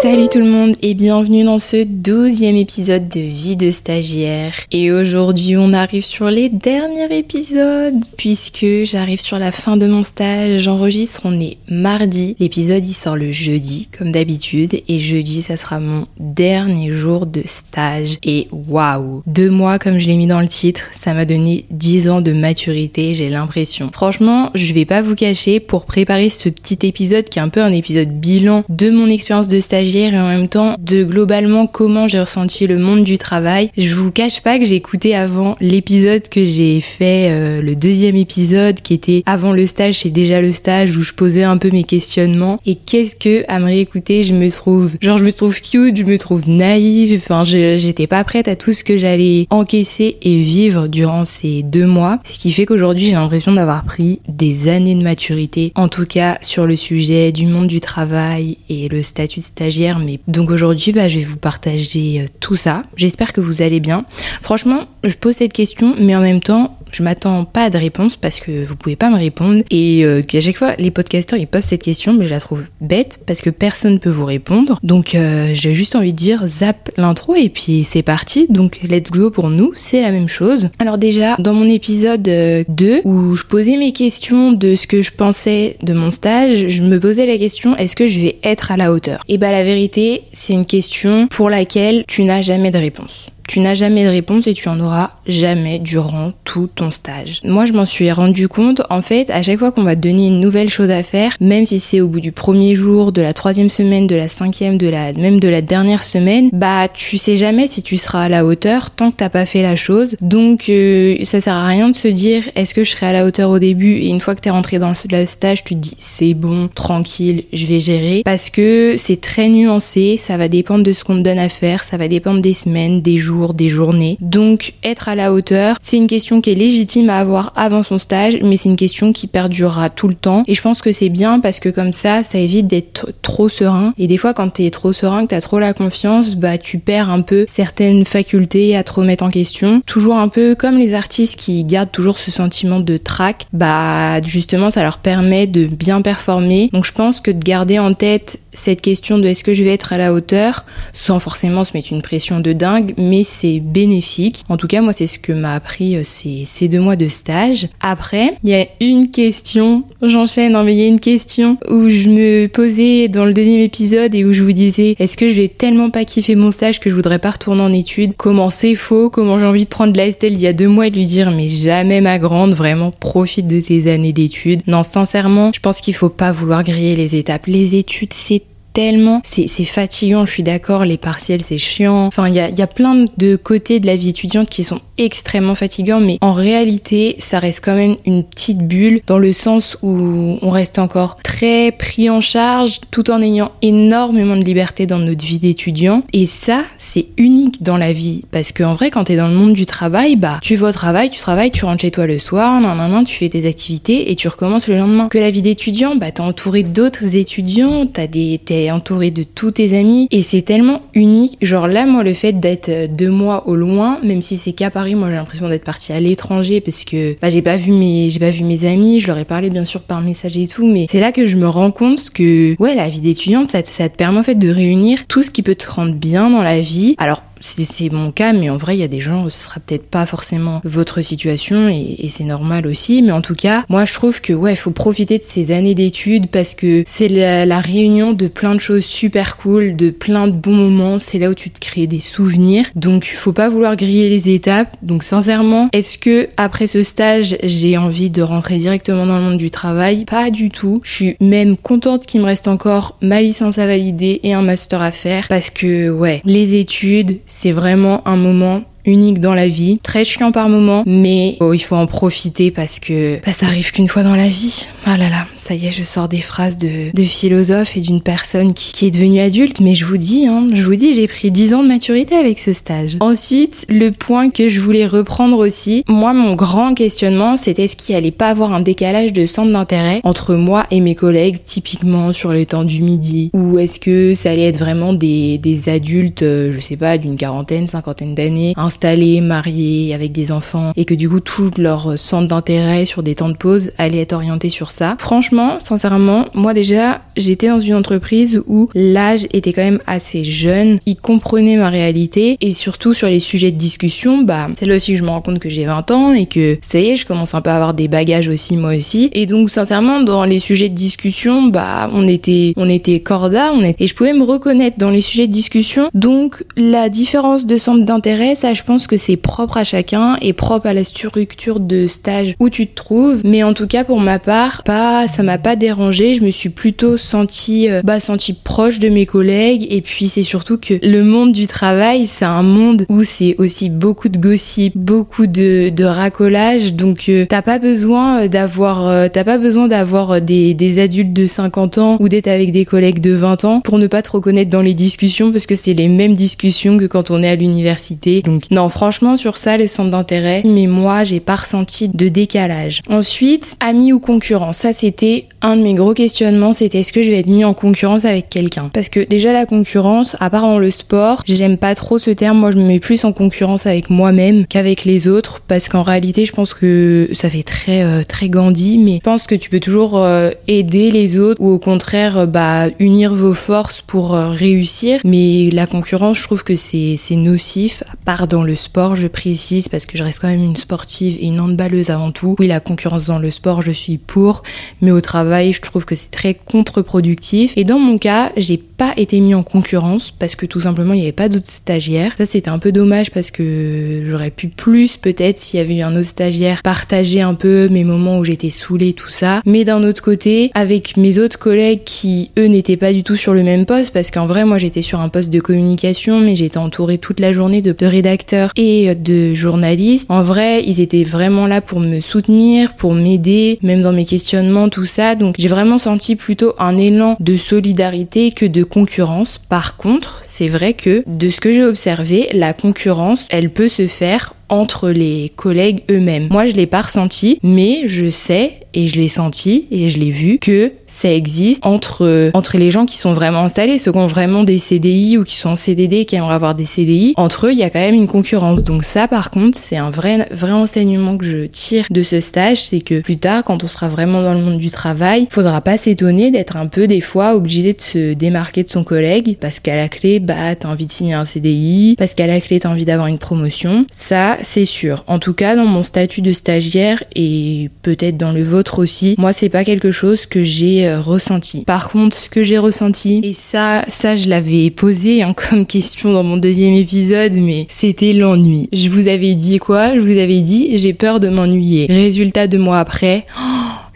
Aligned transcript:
Salut 0.02 0.29
tout 0.29 0.40
le 0.40 0.50
monde 0.50 0.76
et 0.82 0.96
bienvenue 0.96 1.44
dans 1.44 1.60
ce 1.60 1.84
douzième 1.84 2.56
épisode 2.56 3.08
de 3.08 3.20
Vie 3.20 3.56
de 3.56 3.70
stagiaire. 3.70 4.56
Et 4.72 4.92
aujourd'hui 4.92 5.56
on 5.58 5.74
arrive 5.74 6.04
sur 6.04 6.31
les 6.31 6.49
derniers 6.49 7.16
épisodes 7.16 8.03
puisque 8.17 8.66
j'arrive 8.81 9.22
sur 9.22 9.38
la 9.38 9.52
fin 9.52 9.78
de 9.78 9.85
mon 9.85 10.02
stage. 10.02 10.62
J'enregistre, 10.62 11.22
on 11.24 11.40
est 11.40 11.58
mardi. 11.70 12.35
L'épisode 12.40 12.84
il 12.84 12.96
sort 12.96 13.16
le 13.16 13.31
jeudi 13.31 13.90
comme 13.96 14.12
d'habitude 14.12 14.81
et 14.88 14.98
jeudi 14.98 15.44
ça 15.44 15.56
sera 15.56 15.79
mon 15.79 16.08
dernier 16.20 16.90
jour 16.90 17.27
de 17.27 17.44
stage. 17.45 18.18
Et 18.23 18.48
waouh 18.52 19.22
Deux 19.27 19.52
mois 19.52 19.77
comme 19.77 19.99
je 19.99 20.08
l'ai 20.08 20.18
mis 20.18 20.26
dans 20.26 20.41
le 20.41 20.48
titre, 20.48 20.90
ça 20.94 21.13
m'a 21.13 21.26
donné 21.26 21.66
dix 21.70 22.09
ans 22.09 22.22
de 22.22 22.33
maturité 22.33 23.13
j'ai 23.13 23.30
l'impression. 23.30 23.91
Franchement 23.94 24.49
je 24.55 24.73
vais 24.73 24.86
pas 24.86 25.02
vous 25.03 25.13
cacher 25.13 25.59
pour 25.59 25.86
préparer 25.86 26.31
ce 26.31 26.49
petit 26.49 26.88
épisode 26.88 27.25
qui 27.25 27.38
est 27.38 27.44
un 27.44 27.49
peu 27.49 27.61
un 27.61 27.72
épisode 27.72 28.09
bilan 28.09 28.63
de 28.67 28.89
mon 28.89 29.08
expérience 29.08 29.47
de 29.47 29.59
et 30.00 30.20
en 30.20 30.27
même 30.27 30.48
temps 30.48 30.76
de 30.80 31.04
globalement 31.04 31.68
comment 31.68 32.08
j'ai 32.08 32.20
ressenti 32.20 32.68
le 32.68 32.77
monde 32.77 33.04
du 33.04 33.18
travail. 33.18 33.72
Je 33.77 33.94
vous 33.95 34.12
cache 34.12 34.41
pas 34.41 34.59
que 34.59 34.66
j'ai 34.66 34.76
écouté 34.76 35.16
avant 35.16 35.55
l'épisode 35.59 36.27
que 36.30 36.45
j'ai 36.45 36.81
fait, 36.81 37.31
euh, 37.31 37.62
le 37.62 37.76
deuxième 37.76 38.16
épisode 38.16 38.81
qui 38.81 38.94
était 38.94 39.23
avant 39.26 39.54
le 39.54 39.66
stage, 39.66 40.00
c'est 40.00 40.09
déjà 40.09 40.41
le 40.41 40.52
stage 40.52 40.95
où 40.98 41.02
je 41.02 41.14
posais 41.14 41.44
un 41.44 41.58
peu 41.58 41.70
mes 41.72 41.84
questionnements. 41.84 42.59
Et 42.66 42.76
qu'est-ce 42.76 43.16
que 43.16 43.44
à 43.48 43.59
me 43.59 43.66
réécouter, 43.66 44.23
je 44.23 44.34
me 44.34 44.50
trouve, 44.50 44.91
genre 45.02 45.17
je 45.17 45.26
me 45.26 45.31
trouve 45.31 45.59
cute, 45.62 45.98
je 45.98 46.03
me 46.03 46.17
trouve 46.17 46.50
naïve. 46.50 47.20
Enfin, 47.22 47.44
j'étais 47.44 48.08
pas 48.08 48.23
prête 48.23 48.48
à 48.48 48.55
tout 48.55 48.73
ce 48.73 48.84
que 48.84 48.98
j'allais 48.98 49.48
encaisser 49.50 50.17
et 50.22 50.42
vivre 50.42 50.88
durant 50.88 51.26
ces 51.26 51.64
deux 51.64 51.88
mois. 51.88 52.20
Ce 52.23 52.39
qui 52.39 52.52
fait 52.52 52.66
qu'aujourd'hui 52.66 53.08
j'ai 53.08 53.14
l'impression 53.14 53.53
d'avoir 53.53 53.83
pris 53.83 54.22
des 54.28 54.67
années 54.67 54.95
de 54.95 55.03
maturité, 55.03 55.72
en 55.76 55.88
tout 55.88 56.05
cas 56.05 56.38
sur 56.42 56.66
le 56.66 56.76
sujet 56.76 57.31
du 57.31 57.45
monde 57.45 57.67
du 57.67 57.80
travail 57.80 58.58
et 58.70 58.88
le 58.88 59.02
statut 59.02 59.39
de 59.39 59.45
stagiaire 59.45 59.80
mais 59.99 60.19
donc 60.27 60.49
aujourd'hui, 60.51 60.91
bah, 60.91 61.07
je 61.07 61.19
vais 61.19 61.25
vous 61.25 61.37
partager 61.37 62.21
euh, 62.21 62.25
tout 62.39 62.55
ça. 62.55 62.83
J'espère 62.95 63.33
que 63.33 63.41
vous 63.41 63.61
allez 63.61 63.79
bien. 63.79 64.05
Franchement, 64.41 64.85
je 65.03 65.15
pose 65.15 65.35
cette 65.35 65.53
question, 65.53 65.95
mais 65.97 66.15
en 66.15 66.21
même 66.21 66.41
temps, 66.41 66.77
je 66.92 67.03
m'attends 67.03 67.45
pas 67.45 67.66
à 67.66 67.70
de 67.70 67.78
réponse 67.78 68.16
parce 68.16 68.39
que 68.39 68.64
vous 68.64 68.75
pouvez 68.75 68.95
pas 68.95 69.09
me 69.09 69.17
répondre. 69.17 69.64
Et 69.70 70.06
euh, 70.06 70.22
qu'à 70.22 70.42
chaque 70.42 70.58
fois 70.58 70.75
les 70.78 70.92
podcasteurs 70.92 71.39
ils 71.39 71.48
posent 71.48 71.64
cette 71.64 71.83
question 71.83 72.14
mais 72.14 72.25
je 72.25 72.30
la 72.30 72.39
trouve 72.39 72.64
bête 72.80 73.20
parce 73.25 73.42
que 73.42 73.50
personne 73.50 74.00
peut 74.00 74.09
vous 74.09 74.25
répondre. 74.25 74.80
Donc 74.83 75.16
euh, 75.16 75.52
j'ai 75.53 75.73
juste 75.73 75.95
envie 75.95 76.14
de 76.14 76.17
dire 76.17 76.45
zap 76.45 76.89
l'intro 76.98 77.36
et 77.36 77.50
puis 77.50 77.83
c'est 77.83 78.03
parti. 78.03 78.48
Donc 78.50 78.80
let's 78.83 79.11
go 79.11 79.31
pour 79.31 79.50
nous. 79.50 79.72
C'est 79.75 80.02
la 80.02 80.11
même 80.11 80.28
chose. 80.28 80.70
Alors 80.80 80.98
déjà 80.98 81.36
dans 81.39 81.53
mon 81.53 81.67
épisode 81.67 82.23
2 82.23 82.28
euh, 82.30 83.02
où 83.05 83.36
je 83.36 83.45
posais 83.45 83.78
mes 83.78 83.92
questions 83.92 84.52
de 84.52 84.76
ce 84.76 84.88
que 84.88 85.02
je 85.02 85.11
pensais 85.11 85.78
de 85.81 85.94
mon 85.94 86.11
stage 86.11 86.67
je 86.67 86.81
me 86.81 87.00
posais 87.00 87.26
la 87.26 87.38
question 87.38 87.76
est-ce 87.78 87.95
que 87.95 88.08
je 88.08 88.20
vais 88.20 88.38
être 88.44 88.72
à 88.72 88.78
la 88.78 88.92
hauteur? 88.92 89.22
Et 89.28 89.38
bah 89.38 89.52
la 89.52 89.64
vérité 89.64 90.23
c'est 90.33 90.53
une 90.53 90.66
question 90.66 91.28
pour 91.28 91.50
laquelle 91.50 92.03
tu 92.08 92.23
n'as 92.23 92.42
jamais 92.42 92.72
de 92.72 92.78
réponse 92.78 93.30
tu 93.47 93.59
n'as 93.59 93.73
jamais 93.73 94.06
de 94.06 94.09
réponse 94.09 94.47
et 94.47 94.53
tu 94.53 94.70
en 94.70 94.80
auras 94.80 95.11
jamais 95.28 95.80
durant 95.80 96.31
tout 96.45 96.70
ton 96.73 96.92
stage. 96.92 97.42
Moi, 97.44 97.66
je 97.66 97.73
m'en 97.73 97.86
suis 97.86 98.11
rendu 98.11 98.48
compte, 98.48 98.81
en 98.89 99.02
fait, 99.02 99.30
à 99.30 99.42
chaque 99.42 99.59
fois 99.59 99.72
qu'on 99.72 99.83
va 99.83 99.95
te 99.95 100.02
donner 100.02 100.28
une 100.28 100.39
nouvelle 100.39 100.70
chose 100.70 100.89
à 100.89 101.03
faire, 101.03 101.33
même 101.39 101.66
si 101.66 101.80
c'est 101.80 102.02
au 102.02 102.08
bout 102.08 102.20
du 102.20 102.31
premier 102.31 102.75
jour, 102.75 103.11
de 103.11 103.22
la 103.22 103.33
troisième 103.33 103.70
semaine, 103.70 104.08
de 104.08 104.16
la 104.16 104.28
cinquième, 104.28 104.78
de 104.78 104.88
la, 104.88 105.14
même 105.14 105.39
de 105.39 105.48
la 105.48 105.61
dernière 105.61 106.03
semaine, 106.03 106.50
bah, 106.53 106.88
tu 106.94 107.17
sais 107.17 107.38
jamais 107.38 107.67
si 107.67 107.83
tu 107.83 107.98
seras 107.98 108.23
à 108.23 108.30
la 108.30 108.45
hauteur 108.45 108.92
tant 108.92 109.11
que 109.11 109.17
t'as 109.17 109.30
pas 109.30 109.45
fait 109.45 109.61
la 109.61 109.76
chose. 109.76 110.16
Donc, 110.22 110.70
euh, 110.70 111.17
ça 111.23 111.42
sert 111.42 111.55
à 111.55 111.67
rien 111.67 111.89
de 111.89 111.95
se 111.95 112.08
dire, 112.08 112.44
est-ce 112.55 112.73
que 112.73 112.83
je 112.83 112.92
serai 112.92 113.08
à 113.08 113.14
la 113.14 113.26
hauteur 113.26 113.50
au 113.50 113.59
début 113.59 113.98
et 113.98 114.08
une 114.08 114.20
fois 114.20 114.36
que 114.36 114.42
t'es 114.42 114.50
rentré 114.50 114.80
dans 114.80 114.89
le 114.89 115.26
stage, 115.26 115.64
tu 115.64 115.76
te 115.76 115.80
dis, 115.80 115.95
c'est 115.98 116.33
bon, 116.33 116.70
tranquille, 116.73 117.44
je 117.53 117.66
vais 117.66 117.80
gérer. 117.80 118.21
Parce 118.23 118.49
que 118.49 118.95
c'est 118.98 119.20
très 119.20 119.49
nuancé, 119.49 120.17
ça 120.17 120.38
va 120.38 120.48
dépendre 120.48 120.83
de 120.83 120.94
ce 120.94 121.04
qu'on 121.04 121.15
te 121.15 121.21
donne 121.21 121.39
à 121.39 121.49
faire, 121.49 121.83
ça 121.83 121.98
va 121.98 122.08
dépendre 122.08 122.42
des 122.42 122.54
semaines, 122.54 123.02
des 123.02 123.17
jours, 123.17 123.30
des 123.53 123.69
journées. 123.69 124.17
Donc 124.21 124.73
être 124.83 125.09
à 125.09 125.15
la 125.15 125.33
hauteur, 125.33 125.77
c'est 125.81 125.97
une 125.97 126.08
question 126.08 126.42
qui 126.42 126.52
est 126.52 126.55
légitime 126.55 127.09
à 127.09 127.19
avoir 127.19 127.53
avant 127.55 127.83
son 127.83 127.97
stage, 127.97 128.38
mais 128.44 128.58
c'est 128.58 128.69
une 128.69 128.75
question 128.75 129.14
qui 129.14 129.28
perdurera 129.28 129.90
tout 129.90 130.08
le 130.08 130.16
temps. 130.16 130.44
Et 130.47 130.53
je 130.53 130.62
pense 130.62 130.81
que 130.81 130.92
c'est 130.92 131.09
bien 131.09 131.40
parce 131.40 131.59
que 131.59 131.70
comme 131.70 131.94
ça, 131.94 132.24
ça 132.24 132.38
évite 132.38 132.68
d'être 132.68 133.12
trop 133.22 133.50
serein. 133.50 133.94
Et 133.97 134.08
des 134.08 134.18
fois, 134.18 134.34
quand 134.34 134.50
t'es 134.50 134.70
trop 134.70 134.94
serein, 134.94 135.24
que 135.24 135.28
t'as 135.28 135.41
trop 135.41 135.59
la 135.59 135.74
confiance, 135.74 136.36
bah 136.36 136.58
tu 136.58 136.78
perds 136.80 137.09
un 137.09 137.22
peu 137.22 137.46
certaines 137.47 138.06
facultés 138.06 138.75
à 138.75 138.84
te 138.84 138.94
remettre 138.94 139.24
en 139.24 139.30
question. 139.30 139.81
Toujours 139.86 140.16
un 140.16 140.28
peu 140.28 140.56
comme 140.56 140.78
les 140.78 140.94
artistes 140.94 141.40
qui 141.40 141.64
gardent 141.64 141.91
toujours 141.91 142.18
ce 142.18 142.31
sentiment 142.31 142.80
de 142.80 142.97
trac, 142.97 143.46
bah 143.53 144.22
justement 144.22 144.70
ça 144.70 144.84
leur 144.84 144.97
permet 144.97 145.47
de 145.47 145.66
bien 145.66 146.02
performer. 146.02 146.70
Donc 146.74 146.86
je 146.86 146.91
pense 146.91 147.20
que 147.20 147.31
de 147.31 147.40
garder 147.40 147.80
en 147.80 147.94
tête 147.94 148.40
cette 148.53 148.81
question 148.81 149.18
de 149.18 149.28
est-ce 149.28 149.44
que 149.44 149.53
je 149.53 149.64
vais 149.64 149.74
être 149.74 149.94
à 149.94 149.97
la 149.97 150.14
hauteur, 150.14 150.66
sans 150.94 151.20
forcément 151.20 151.64
se 151.64 151.72
mettre 151.74 151.94
une 151.94 152.02
pression 152.02 152.40
de 152.40 152.53
dingue, 152.53 152.94
mais 152.97 153.21
c'est 153.24 153.59
bénéfique. 153.59 154.44
En 154.50 154.58
tout 154.58 154.68
cas, 154.68 154.82
moi, 154.82 154.94
c'est 154.94 155.08
ce 155.08 155.20
que 155.20 155.32
m'a 155.32 155.54
appris 155.54 155.96
euh, 155.96 156.02
ces, 156.04 156.68
deux 156.68 156.80
mois 156.80 156.96
de 156.96 157.08
stage. 157.08 157.68
Après, 157.80 158.38
il 158.44 158.50
y 158.50 158.56
a 158.56 158.68
une 158.80 159.09
question, 159.09 159.84
j'enchaîne, 160.02 160.56
hein, 160.56 160.64
mais 160.64 160.74
il 160.74 160.80
y 160.80 160.84
a 160.84 160.88
une 160.88 161.00
question 161.00 161.58
où 161.70 161.90
je 161.90 162.09
me 162.09 162.48
posais 162.48 163.08
dans 163.08 163.26
le 163.26 163.34
deuxième 163.34 163.62
épisode 163.62 164.14
et 164.16 164.26
où 164.26 164.34
je 164.34 164.44
vous 164.44 164.52
disais, 164.52 164.96
est-ce 165.00 165.18
que 165.18 165.28
je 165.28 165.42
vais 165.42 165.48
tellement 165.48 165.90
pas 165.90 166.06
kiffer 166.06 166.36
mon 166.36 166.52
stage 166.52 166.80
que 166.80 166.90
je 166.90 166.96
voudrais 166.96 167.20
pas 167.20 167.32
retourner 167.32 167.62
en 167.62 167.74
études? 167.74 168.14
Comment 168.18 168.50
c'est 168.50 168.76
faux? 168.76 169.09
Comment 169.09 169.40
j'ai 169.40 169.46
envie 169.46 169.66
de 169.66 169.70
prendre 169.70 169.96
la 169.96 170.08
Estelle 170.08 170.34
il 170.34 170.42
y 170.42 170.48
a 170.48 170.53
deux 170.53 170.68
mois 170.68 170.88
et 170.88 170.92
de 170.92 170.96
lui 170.96 171.06
dire, 171.06 171.32
mais 171.32 171.48
jamais 171.48 172.02
ma 172.02 172.20
grande, 172.20 172.53
vraiment 172.53 172.92
profite 172.92 173.48
de 173.48 173.59
tes 173.59 173.92
années 173.92 174.14
d'études. 174.14 174.62
Non, 174.68 174.84
sincèrement, 174.84 175.52
je 175.53 175.59
pense 175.59 175.82
qu'il 175.82 175.96
faut 175.96 176.09
pas 176.09 176.32
vouloir 176.32 176.64
griller 176.64 176.96
les 176.96 177.16
étapes. 177.16 177.46
Les 177.48 177.76
études, 177.76 178.14
c'est 178.14 178.44
tellement, 178.74 179.22
c'est 179.24 179.48
fatigant, 179.66 180.26
je 180.26 180.32
suis 180.32 180.44
d'accord, 180.44 180.86
les 180.86 180.98
partiels 180.98 181.42
c'est 181.42 181.58
chiant. 181.58 182.06
Enfin, 182.06 182.28
il 182.28 182.36
y 182.36 182.40
a, 182.40 182.50
y 182.50 182.62
a 182.62 182.68
plein 182.68 183.06
de 183.18 183.36
côtés 183.36 183.80
de 183.80 183.88
la 183.88 183.96
vie 183.96 184.09
étudiante 184.09 184.50
qui 184.50 184.64
sont 184.64 184.82
extrêmement 184.98 185.56
fatigants, 185.56 186.00
mais 186.00 186.18
en 186.22 186.32
réalité, 186.32 187.16
ça 187.20 187.40
reste 187.40 187.64
quand 187.64 187.76
même 187.76 187.96
une 188.06 188.24
petite 188.24 188.59
bulle 188.59 189.02
dans 189.08 189.18
le 189.18 189.34
sens 189.34 189.78
où 189.82 190.38
on 190.42 190.50
reste 190.50 190.80
encore 190.80 191.18
très 191.24 191.72
pris 191.72 192.09
en 192.09 192.22
charge 192.22 192.80
tout 192.92 193.09
en 193.09 193.22
ayant 193.22 193.52
énormément 193.62 194.36
de 194.36 194.44
liberté 194.44 194.86
dans 194.86 195.00
notre 195.00 195.26
vie 195.26 195.40
d'étudiant. 195.40 196.03
Et 196.14 196.26
ça, 196.26 196.64
c'est 196.78 197.08
unique 197.18 197.64
dans 197.64 197.78
la 197.78 197.92
vie 197.92 198.24
parce 198.32 198.52
qu'en 198.52 198.74
vrai, 198.74 198.92
quand 198.92 199.06
t'es 199.06 199.16
dans 199.16 199.28
le 199.28 199.34
monde 199.34 199.53
du 199.53 199.66
travail, 199.66 200.16
bah, 200.16 200.40
tu 200.42 200.56
vas 200.56 200.70
au 200.70 200.72
travail, 200.72 201.09
tu 201.09 201.20
travailles, 201.20 201.52
tu 201.52 201.66
rentres 201.66 201.82
chez 201.82 201.92
toi 201.92 202.06
le 202.06 202.20
soir, 202.20 202.62
nan, 202.62 202.78
nan, 202.78 202.92
nan, 202.92 203.06
tu 203.06 203.16
fais 203.16 203.30
tes 203.30 203.48
activités 203.48 204.12
et 204.12 204.16
tu 204.16 204.28
recommences 204.28 204.68
le 204.68 204.78
lendemain. 204.78 205.08
Que 205.09 205.18
la 205.18 205.32
vie 205.32 205.42
d'étudiant, 205.42 205.96
bah, 205.96 206.12
t'es 206.12 206.22
entouré 206.22 206.64
d'autres 206.64 207.16
étudiants, 207.16 207.88
t'as 207.88 208.08
des, 208.08 208.40
entouré 208.70 209.10
de 209.10 209.24
tous 209.24 209.52
tes 209.52 209.78
amis 209.78 210.08
et 210.12 210.22
c'est 210.22 210.42
tellement 210.42 210.82
unique. 210.94 211.38
Genre 211.42 211.68
là, 211.68 211.86
moi, 211.86 212.04
le 212.04 212.14
fait 212.14 212.34
d'être 212.34 212.70
euh, 212.70 212.88
deux 212.88 213.10
mois 213.10 213.48
au 213.48 213.56
loin, 213.56 214.00
même 214.04 214.22
si 214.22 214.38
c'est 214.38 214.52
qu'à 214.52 214.70
Paris, 214.70 214.94
moi 214.94 215.10
j'ai 215.10 215.16
l'impression 215.16 215.50
d'être 215.50 215.64
partie 215.64 215.94
à 215.94 216.00
l'étranger 216.00 216.62
parce 216.62 216.84
que 216.84 217.16
bah, 217.20 217.30
j'ai 217.30 217.42
pas 217.42 217.56
vu 217.56 217.72
mes 217.72 218.10
j'ai 218.10 218.20
pas 218.20 218.30
vu 218.30 218.44
mes 218.44 218.66
amis, 218.66 219.00
je 219.00 219.08
leur 219.08 219.18
ai 219.18 219.26
parlé 219.26 219.50
bien 219.50 219.66
sûr 219.66 219.82
par 219.82 220.02
message 220.02 220.38
et 220.38 220.48
tout, 220.48 220.68
mais 220.68 220.86
c'est 220.90 221.00
là 221.00 221.12
que 221.12 221.26
je 221.26 221.38
me 221.38 221.48
rends 221.48 221.72
compte 221.72 222.10
que 222.12 222.56
ouais, 222.60 222.76
la 222.76 222.90
vie 222.90 223.02
d'étudiante, 223.02 223.50
ça, 223.50 223.64
ça 223.64 223.90
te 223.90 223.96
permet 223.96 224.20
en 224.20 224.24
fait 224.24 224.36
de 224.36 224.50
réunir 224.50 225.08
tout 225.08 225.24
ce 225.24 225.32
qui 225.32 225.42
peut 225.42 225.56
te 225.56 225.70
rendre 225.70 225.94
bien 225.94 226.30
dans 226.30 226.44
la 226.44 226.60
vie. 226.60 226.96
Alors 226.98 227.24
c'est 227.41 227.90
mon 227.91 228.12
cas, 228.12 228.34
mais 228.34 228.50
en 228.50 228.57
vrai, 228.57 228.78
il 228.78 228.79
y 228.79 228.84
a 228.84 228.88
des 228.88 229.00
gens, 229.00 229.29
ce 229.29 229.46
sera 229.46 229.59
peut-être 229.59 229.90
pas 229.90 230.06
forcément 230.06 230.62
votre 230.63 231.02
situation 231.02 231.68
et, 231.69 232.07
c'est 232.09 232.24
normal 232.24 232.68
aussi. 232.68 233.02
Mais 233.02 233.12
en 233.12 233.22
tout 233.22 233.35
cas, 233.35 233.63
moi, 233.69 233.85
je 233.85 233.94
trouve 233.94 234.22
que 234.22 234.34
ouais, 234.34 234.53
il 234.53 234.57
faut 234.57 234.72
profiter 234.72 235.18
de 235.18 235.24
ces 235.24 235.52
années 235.52 235.75
d'études 235.75 236.28
parce 236.28 236.56
que 236.56 236.84
c'est 236.85 237.07
la, 237.07 237.59
réunion 237.62 238.13
de 238.13 238.28
plein 238.28 238.56
de 238.56 238.59
choses 238.59 238.84
super 238.85 239.38
cool, 239.38 239.75
de 239.75 239.91
plein 239.91 240.28
de 240.28 240.34
bons 240.34 240.56
moments. 240.56 241.00
C'est 241.00 241.19
là 241.19 241.29
où 241.29 241.34
tu 241.34 241.50
te 241.50 241.59
crées 241.59 241.88
des 241.88 242.00
souvenirs. 242.00 242.66
Donc, 242.75 243.06
faut 243.06 243.34
pas 243.34 243.50
vouloir 243.50 243.75
griller 243.75 244.09
les 244.09 244.29
étapes. 244.29 244.75
Donc, 244.81 245.03
sincèrement, 245.03 245.69
est-ce 245.73 245.97
que 245.97 246.28
après 246.37 246.67
ce 246.67 246.84
stage, 246.84 247.37
j'ai 247.44 247.78
envie 247.78 248.09
de 248.09 248.22
rentrer 248.22 248.58
directement 248.58 249.05
dans 249.05 249.17
le 249.17 249.23
monde 249.23 249.37
du 249.37 249.52
travail? 249.52 250.05
Pas 250.05 250.32
du 250.32 250.49
tout. 250.49 250.82
Je 250.84 250.91
suis 250.91 251.17
même 251.20 251.55
contente 251.55 252.05
qu'il 252.05 252.22
me 252.22 252.26
reste 252.26 252.47
encore 252.47 252.97
ma 253.02 253.22
licence 253.22 253.58
à 253.58 253.67
valider 253.67 254.20
et 254.23 254.34
un 254.34 254.41
master 254.41 254.82
à 254.82 254.91
faire 254.91 255.28
parce 255.28 255.49
que 255.49 255.90
ouais, 255.90 256.21
les 256.25 256.55
études 256.55 257.19
c'est 257.33 257.51
vraiment 257.51 258.06
un 258.06 258.18
moment 258.18 258.62
unique 258.86 259.19
dans 259.19 259.33
la 259.33 259.48
vie, 259.48 259.80
très 259.81 260.04
chiant 260.04 260.31
par 260.31 260.50
moment, 260.50 260.83
mais 260.86 261.38
oh, 261.39 261.54
il 261.54 261.60
faut 261.60 261.75
en 261.78 261.88
profiter 261.88 262.51
parce 262.51 262.80
que 262.80 263.22
bah, 263.25 263.31
ça 263.31 263.45
arrive 263.45 263.72
qu'une 263.72 263.88
fois 263.88 264.04
dans 264.04 264.16
la 264.16 264.28
vie. 264.28 264.68
Ah 264.86 264.98
là 264.98 265.07
là, 265.07 265.25
ça 265.41 265.55
y 265.55 265.65
est, 265.65 265.71
je 265.71 265.83
sors 265.83 266.07
des 266.07 266.21
phrases 266.21 266.57
de, 266.57 266.91
de 266.93 267.01
philosophe 267.01 267.75
et 267.75 267.81
d'une 267.81 268.01
personne 268.01 268.53
qui, 268.53 268.71
qui, 268.73 268.85
est 268.85 268.91
devenue 268.91 269.19
adulte, 269.19 269.59
mais 269.59 269.73
je 269.73 269.85
vous 269.85 269.97
dis, 269.97 270.27
hein, 270.27 270.45
je 270.53 270.63
vous 270.63 270.75
dis, 270.75 270.93
j'ai 270.93 271.07
pris 271.07 271.31
10 271.31 271.55
ans 271.55 271.63
de 271.63 271.67
maturité 271.67 272.15
avec 272.15 272.38
ce 272.39 272.53
stage. 272.53 272.97
Ensuite, 272.99 273.65
le 273.67 273.89
point 273.89 274.29
que 274.29 274.49
je 274.49 274.61
voulais 274.61 274.85
reprendre 274.85 275.39
aussi, 275.39 275.83
moi, 275.88 276.13
mon 276.13 276.35
grand 276.35 276.75
questionnement, 276.75 277.38
c'était 277.38 277.63
est-ce 277.63 277.75
qu'il 277.75 277.95
allait 277.95 278.11
pas 278.11 278.29
avoir 278.29 278.53
un 278.53 278.61
décalage 278.61 279.13
de 279.13 279.25
centre 279.25 279.51
d'intérêt 279.51 280.01
entre 280.03 280.35
moi 280.35 280.67
et 280.69 280.79
mes 280.79 280.93
collègues, 280.93 281.38
typiquement 281.44 282.13
sur 282.13 282.31
les 282.31 282.45
temps 282.45 282.63
du 282.63 282.83
midi, 282.83 283.31
ou 283.33 283.57
est-ce 283.57 283.79
que 283.79 284.13
ça 284.13 284.29
allait 284.29 284.47
être 284.47 284.59
vraiment 284.59 284.94
des, 284.94 285.39
des 285.39 285.69
adultes, 285.69 286.21
euh, 286.21 286.51
je 286.51 286.59
sais 286.59 286.77
pas, 286.77 286.99
d'une 286.99 287.17
quarantaine, 287.17 287.65
cinquantaine 287.65 288.13
d'années, 288.13 288.53
installés, 288.57 289.21
mariés, 289.21 289.95
avec 289.95 290.11
des 290.11 290.31
enfants, 290.31 290.71
et 290.75 290.85
que 290.85 290.94
du 290.94 291.09
coup, 291.09 291.19
tout 291.19 291.49
leur 291.57 291.97
centre 291.97 292.27
d'intérêt 292.27 292.85
sur 292.85 293.01
des 293.01 293.15
temps 293.15 293.29
de 293.29 293.37
pause 293.37 293.71
allait 293.79 294.01
être 294.01 294.13
orienté 294.13 294.49
sur 294.49 294.69
ça? 294.69 294.95
Franchement, 294.99 295.31
sincèrement, 295.60 296.25
moi 296.33 296.54
déjà, 296.54 297.01
j'étais 297.18 297.48
dans 297.48 297.60
une 297.60 297.75
entreprise 297.75 298.42
où 298.48 298.69
l'âge 298.74 299.28
était 299.33 299.54
quand 299.54 299.63
même 299.63 299.80
assez 299.88 300.24
jeune, 300.24 300.80
ils 300.86 300.95
comprenaient 300.95 301.57
ma 301.57 301.69
réalité, 301.69 302.38
et 302.42 302.51
surtout 302.51 302.94
sur 302.94 303.07
les 303.07 303.19
sujets 303.19 303.51
de 303.51 303.57
discussion, 303.57 304.22
bah, 304.24 304.50
c'est 304.56 304.66
là 304.66 304.75
aussi 304.75 304.94
que 304.94 304.98
je 304.98 305.04
me 305.04 305.10
rends 305.10 305.22
compte 305.22 305.39
que 305.39 305.50
j'ai 305.50 305.66
20 305.66 305.92
ans 305.92 306.13
et 306.13 306.25
que 306.25 306.57
ça 306.62 306.80
y 306.80 306.89
est, 306.89 306.95
je 306.95 307.06
commence 307.06 307.33
un 307.33 307.42
peu 307.42 307.50
à 307.50 307.56
avoir 307.56 307.74
des 307.74 307.88
bagages 307.88 308.28
aussi, 308.28 308.57
moi 308.57 308.75
aussi. 308.75 309.10
Et 309.13 309.25
donc, 309.25 309.50
sincèrement, 309.50 310.01
dans 310.01 310.25
les 310.25 310.39
sujets 310.39 310.69
de 310.69 310.75
discussion, 310.75 311.44
bah, 311.44 311.89
on 311.94 312.07
était, 312.07 312.54
on 312.57 312.69
était 312.69 313.00
corda, 313.00 313.51
on 313.54 313.63
est, 313.63 313.80
et 313.80 313.88
je 313.88 313.95
pouvais 313.95 314.13
me 314.13 314.24
reconnaître 314.24 314.78
dans 314.78 314.89
les 314.89 315.01
sujets 315.01 315.28
de 315.28 315.33
discussion. 315.33 315.89
Donc, 315.94 316.44
la 316.57 316.89
différence 316.89 317.45
de 317.45 317.57
centre 317.57 317.86
d'intérêt, 317.86 318.36
ça, 318.36 318.54
je 318.54 318.63
pense 318.63 318.88
que 318.88 318.98
c'est 318.98 319.18
propre 319.18 319.57
à 319.57 319.63
chacun 319.63 320.18
et 320.22 320.33
propre 320.33 320.68
à 320.68 320.74
la 320.74 320.83
structure 320.83 321.60
de 321.60 321.88
stage 321.88 322.36
où 322.39 322.50
tu 322.50 322.68
te 322.68 322.75
trouves. 322.75 323.22
Mais 323.24 323.44
en 323.44 323.54
tout 323.54 323.68
cas, 323.68 323.83
pour 323.83 324.00
ma 324.00 324.19
part, 324.19 324.63
pas, 324.63 325.07
ça 325.07 325.20
m'a 325.21 325.38
pas 325.38 325.56
dérangé. 325.56 326.13
Je 326.13 326.21
me 326.21 326.31
suis 326.31 326.50
plutôt 326.50 326.97
sentie, 326.97 327.69
euh, 327.69 327.81
bah, 327.83 328.00
sentie 328.00 328.33
proche 328.33 328.79
de 328.79 328.89
mes 328.89 329.06
collègues. 329.06 329.68
Et 329.69 329.81
puis, 329.81 330.07
c'est 330.07 330.23
surtout 330.23 330.57
que 330.57 330.75
le 330.81 331.03
monde 331.03 331.31
du 331.31 331.47
travail, 331.47 332.07
c'est 332.07 332.25
un 332.25 332.44
monde 332.44 332.85
où 332.89 333.03
c'est 333.03 333.35
aussi 333.38 333.69
beaucoup 333.69 334.09
de 334.09 334.18
gossip, 334.18 334.73
beaucoup 334.75 335.27
de, 335.27 335.69
de 335.69 335.83
racolage. 335.85 336.73
Donc, 336.73 337.06
euh, 337.09 337.25
t'as 337.27 337.41
pas 337.41 337.59
besoin 337.59 338.27
d'avoir, 338.27 338.88
euh, 338.88 339.07
t'as 339.12 339.23
pas 339.23 339.38
besoin 339.38 339.68
d'avoir 339.68 340.21
des, 340.21 340.53
des 340.53 340.79
adultes 340.79 341.13
de 341.13 341.27
50 341.27 341.77
ans 341.77 341.97
ou 342.00 342.09
d'être 342.09 342.27
avec 342.27 342.51
des 342.51 342.65
collègues 342.65 343.00
de 343.00 343.13
20 343.13 343.45
ans 343.45 343.62
pour 343.62 343.77
ne 343.77 343.88
pas 343.88 344.01
te 344.01 344.12
reconnaître 344.12 344.50
dans 344.50 344.62
les 344.62 344.73
discussions 344.73 345.31
parce 345.31 345.45
que 345.45 345.56
c'est 345.56 345.73
les 345.73 345.88
mêmes 345.88 346.13
discussions 346.13 346.77
que 346.77 346.85
quand 346.85 347.12
on 347.12 347.23
est 347.23 347.29
à 347.29 347.35
l'université. 347.35 348.21
Donc, 348.21 348.44
non, 348.51 348.69
franchement, 348.69 349.15
sur 349.15 349.38
ça, 349.38 349.57
le 349.57 349.68
centre 349.68 349.91
d'intérêt, 349.91 350.44
mais 350.45 350.68
moi, 350.68 351.03
j'ai 351.03 351.19
pas 351.19 351.35
ressenti 351.35 351.89
de 351.89 352.07
décalage. 352.07 352.81
Ensuite, 352.89 353.56
amis 353.59 353.94
ou 353.94 354.00
concurrents. 354.00 354.53
Ça, 354.53 354.73
c'était 354.73 355.10
un 355.41 355.57
de 355.57 355.61
mes 355.61 355.73
gros 355.73 355.93
questionnements. 355.93 356.53
C'était 356.53 356.79
est-ce 356.79 356.93
que 356.93 357.03
je 357.03 357.09
vais 357.09 357.19
être 357.19 357.27
mis 357.27 357.45
en 357.45 357.53
concurrence 357.53 358.05
avec 358.05 358.29
quelqu'un? 358.29 358.69
Parce 358.73 358.89
que 358.89 358.99
déjà, 358.99 359.31
la 359.31 359.45
concurrence, 359.45 360.15
à 360.19 360.29
part 360.29 360.43
dans 360.43 360.59
le 360.59 360.71
sport, 360.71 361.23
j'aime 361.27 361.57
pas 361.57 361.75
trop 361.75 361.97
ce 361.97 362.11
terme. 362.11 362.39
Moi, 362.39 362.51
je 362.51 362.57
me 362.57 362.63
mets 362.63 362.79
plus 362.79 363.03
en 363.05 363.13
concurrence 363.13 363.65
avec 363.65 363.89
moi-même 363.89 364.45
qu'avec 364.47 364.85
les 364.85 365.07
autres 365.07 365.41
parce 365.47 365.69
qu'en 365.69 365.81
réalité, 365.81 366.25
je 366.25 366.31
pense 366.31 366.53
que 366.53 367.09
ça 367.13 367.29
fait 367.29 367.43
très, 367.43 367.83
euh, 367.83 368.03
très 368.03 368.29
Gandhi, 368.29 368.77
mais 368.77 368.95
je 368.97 369.01
pense 369.03 369.27
que 369.27 369.35
tu 369.35 369.49
peux 369.49 369.59
toujours 369.59 369.97
euh, 369.97 370.31
aider 370.47 370.91
les 370.91 371.17
autres 371.17 371.41
ou 371.41 371.49
au 371.49 371.59
contraire, 371.59 372.19
euh, 372.19 372.25
bah, 372.25 372.67
unir 372.79 373.13
vos 373.13 373.33
forces 373.33 373.81
pour 373.81 374.11
réussir. 374.11 374.99
Mais 375.03 375.49
la 375.51 375.67
concurrence, 375.67 376.17
je 376.17 376.23
trouve 376.23 376.43
que 376.43 376.55
c'est, 376.55 376.95
c'est 376.97 377.15
nocif, 377.15 377.83
à 377.91 377.95
part 378.05 378.27
dans 378.27 378.43
le 378.43 378.55
sport, 378.55 378.95
je 378.95 379.07
précise, 379.07 379.67
parce 379.67 379.85
que 379.85 379.97
je 379.97 380.03
reste 380.03 380.19
quand 380.19 380.27
même 380.27 380.43
une 380.43 380.55
sportive 380.55 381.17
et 381.19 381.25
une 381.25 381.39
handballeuse 381.39 381.89
avant 381.89 382.11
tout. 382.11 382.35
Oui, 382.39 382.47
la 382.47 382.59
concurrence 382.59 383.07
dans 383.07 383.19
le 383.19 383.31
sport, 383.31 383.61
je 383.61 383.71
suis 383.71 383.97
pour, 383.97 384.43
mais 384.81 384.91
travail, 385.01 385.53
je 385.53 385.62
trouve 385.62 385.86
que 385.86 385.95
c'est 385.95 386.12
très 386.12 386.33
contre-productif. 386.33 387.53
Et 387.57 387.63
dans 387.63 387.80
mon 387.80 387.98
cas, 387.98 388.31
j'ai 388.38 388.57
pas 388.81 388.94
été 388.98 389.19
mis 389.19 389.36
en 389.36 389.44
concurrence 389.44 390.10
parce 390.10 390.33
que 390.33 390.48
tout 390.48 390.62
simplement, 390.62 390.94
il 390.94 391.01
n'y 391.01 391.04
avait 391.04 391.12
pas 391.12 391.30
d'autres 391.30 391.51
stagiaires. 391.51 392.16
Ça, 392.18 392.25
c'était 392.25 392.50
un 392.50 392.57
peu 392.57 392.72
dommage 392.72 393.12
parce 393.12 393.30
que 393.30 394.01
j'aurais 394.07 394.31
pu 394.31 394.48
plus, 394.48 394.98
peut-être, 394.98 395.38
s'il 395.38 395.60
y 395.60 395.62
avait 395.62 395.75
eu 395.75 395.81
un 395.83 395.95
autre 395.95 396.07
stagiaire, 396.07 396.63
partager 396.63 397.22
un 397.22 397.36
peu 397.36 397.68
mes 397.69 397.83
moments 397.83 398.18
où 398.18 398.24
j'étais 398.24 398.50
saoulée, 398.50 398.94
tout 398.94 399.12
ça. 399.12 399.44
Mais 399.45 399.66
d'un 399.66 399.83
autre 399.83 400.01
côté, 400.01 400.50
avec 400.56 400.98
mes 400.98 401.19
autres 401.19 401.38
collègues 401.38 401.83
qui, 401.86 402.31
eux, 402.39 402.48
n'étaient 402.48 402.75
pas 402.75 402.92
du 402.92 403.04
tout 403.04 403.18
sur 403.18 403.36
le 403.36 403.44
même 403.44 403.68
poste, 403.68 403.94
parce 403.94 404.10
qu'en 404.10 404.25
vrai, 404.25 404.45
moi, 404.45 404.57
j'étais 404.57 404.81
sur 404.81 405.00
un 405.00 405.10
poste 405.10 405.30
de 405.30 405.39
communication, 405.39 406.19
mais 406.19 406.36
j'étais 406.36 406.57
entourée 406.57 406.98
toute 406.98 407.19
la 407.19 407.33
journée 407.33 407.62
de, 407.62 407.74
de 407.74 407.86
rédacteurs 407.86 408.50
et 408.56 408.95
de 408.95 409.36
journalistes. 409.36 410.10
En 410.10 410.24
vrai, 410.24 410.63
ils 410.66 410.81
étaient 410.81 411.04
vraiment 411.04 411.45
là 411.45 411.62
pour 411.62 411.81
me 411.81 412.00
soutenir, 412.00 412.74
pour 412.74 412.95
m'aider, 412.95 413.60
même 413.62 413.81
dans 413.81 413.94
mes 413.94 414.06
questionnements, 414.06 414.69
tout 414.69 414.88
ça. 414.88 415.13
Donc, 415.13 415.36
j'ai 415.38 415.50
vraiment 415.50 415.78
senti 415.78 416.16
plutôt 416.16 416.56
un 416.57 416.78
élan 416.78 417.16
de 417.19 417.38
solidarité 417.38 418.31
que 418.31 418.48
de 418.48 418.70
concurrence. 418.71 419.38
Par 419.38 419.77
contre, 419.77 420.21
c'est 420.23 420.47
vrai 420.47 420.73
que 420.73 421.03
de 421.06 421.29
ce 421.29 421.41
que 421.41 421.51
j'ai 421.51 421.63
observé, 421.63 422.29
la 422.33 422.53
concurrence, 422.53 423.27
elle 423.29 423.51
peut 423.51 423.69
se 423.69 423.88
faire 423.88 424.33
entre 424.51 424.89
les 424.89 425.31
collègues 425.36 425.81
eux-mêmes. 425.89 426.27
Moi, 426.30 426.45
je 426.45 426.53
l'ai 426.53 426.68
pas 426.68 426.81
ressenti, 426.81 427.39
mais 427.42 427.88
je 427.88 428.12
sais 428.12 428.62
et 428.74 428.88
je 428.88 428.98
l'ai 428.98 429.07
senti 429.07 429.68
et 429.71 429.89
je 429.89 430.00
l'ai 430.00 430.12
vu 430.12 430.38
que 430.39 430.71
ça 430.88 431.12
existe 431.12 431.65
entre 431.65 432.31
entre 432.33 432.57
les 432.57 432.71
gens 432.71 432.86
qui 432.86 432.98
sont 432.98 433.13
vraiment 433.13 433.39
installés, 433.39 433.77
ceux 433.77 433.92
qui 433.92 433.98
ont 433.98 434.07
vraiment 434.07 434.44
des 434.44 434.57
CDI 434.57 435.18
ou 435.18 435.24
qui 435.24 435.36
sont 435.36 435.50
en 435.50 435.56
CDD 435.56 436.06
qui 436.06 436.15
aimeraient 436.15 436.36
avoir 436.36 436.56
des 436.56 436.65
CDI. 436.65 437.13
Entre 437.18 437.48
eux, 437.48 437.51
il 437.51 437.57
y 437.57 437.63
a 437.63 437.69
quand 437.69 437.80
même 437.80 437.95
une 437.95 438.07
concurrence. 438.07 438.63
Donc 438.63 438.83
ça, 438.83 439.07
par 439.07 439.31
contre, 439.31 439.57
c'est 439.57 439.77
un 439.77 439.89
vrai 439.89 440.27
vrai 440.31 440.51
enseignement 440.51 441.18
que 441.18 441.25
je 441.25 441.45
tire 441.45 441.86
de 441.89 442.04
ce 442.04 442.19
stage, 442.19 442.57
c'est 442.57 442.81
que 442.81 443.01
plus 443.01 443.18
tard, 443.18 443.44
quand 443.44 443.63
on 443.63 443.68
sera 443.68 443.88
vraiment 443.88 444.21
dans 444.21 444.33
le 444.33 444.42
monde 444.42 444.57
du 444.57 444.69
travail, 444.69 445.27
faudra 445.30 445.62
pas 445.62 445.77
s'étonner 445.77 446.31
d'être 446.31 446.57
un 446.57 446.68
peu 446.68 446.88
des 446.88 447.01
fois 447.01 447.36
obligé 447.36 447.74
de 447.74 447.81
se 447.81 448.13
démarquer 448.13 448.63
de 448.63 448.69
son 448.69 448.83
collègue 448.83 449.38
parce 449.39 449.59
qu'à 449.59 449.75
la 449.75 449.89
clé, 449.89 450.19
bah 450.19 450.56
t'as 450.56 450.69
envie 450.69 450.86
de 450.86 450.92
signer 450.92 451.13
un 451.13 451.25
CDI, 451.25 451.95
parce 451.97 452.13
qu'à 452.13 452.27
la 452.27 452.39
clé 452.39 452.59
t'as 452.59 452.69
envie 452.69 452.86
d'avoir 452.86 453.07
une 453.07 453.18
promotion. 453.18 453.83
Ça, 453.92 454.38
c'est 454.43 454.65
sûr. 454.65 455.03
En 455.07 455.19
tout 455.19 455.33
cas, 455.33 455.55
dans 455.55 455.65
mon 455.65 455.83
statut 455.83 456.21
de 456.21 456.33
stagiaire 456.33 457.03
et 457.15 457.69
peut-être 457.81 458.17
dans 458.17 458.31
le 458.31 458.43
vôtre 458.43 458.79
aussi, 458.79 459.15
moi, 459.17 459.33
c'est 459.33 459.49
pas 459.49 459.63
quelque 459.63 459.91
chose 459.91 460.25
que 460.25 460.43
j'ai 460.43 460.88
euh, 460.88 460.99
ressenti. 460.99 461.63
Par 461.65 461.89
contre, 461.89 462.15
ce 462.15 462.29
que 462.29 462.43
j'ai 462.43 462.57
ressenti, 462.57 463.21
et 463.23 463.33
ça, 463.33 463.83
ça, 463.88 464.15
je 464.15 464.29
l'avais 464.29 464.69
posé 464.69 465.23
hein, 465.23 465.33
comme 465.49 465.65
question 465.65 466.13
dans 466.13 466.23
mon 466.23 466.38
deuxième 466.38 466.73
épisode, 466.73 467.33
mais 467.33 467.67
c'était 467.69 468.13
l'ennui. 468.13 468.69
Je 468.73 468.89
vous 468.89 469.07
avais 469.07 469.33
dit 469.33 469.59
quoi? 469.59 469.95
Je 469.95 469.99
vous 469.99 470.17
avais 470.17 470.41
dit, 470.41 470.77
j'ai 470.77 470.94
peur 470.94 471.19
de 471.19 471.29
m'ennuyer. 471.29 471.87
Résultat 471.87 472.47
de 472.47 472.57
mois 472.57 472.79
après, 472.79 473.25
oh, 473.37 473.41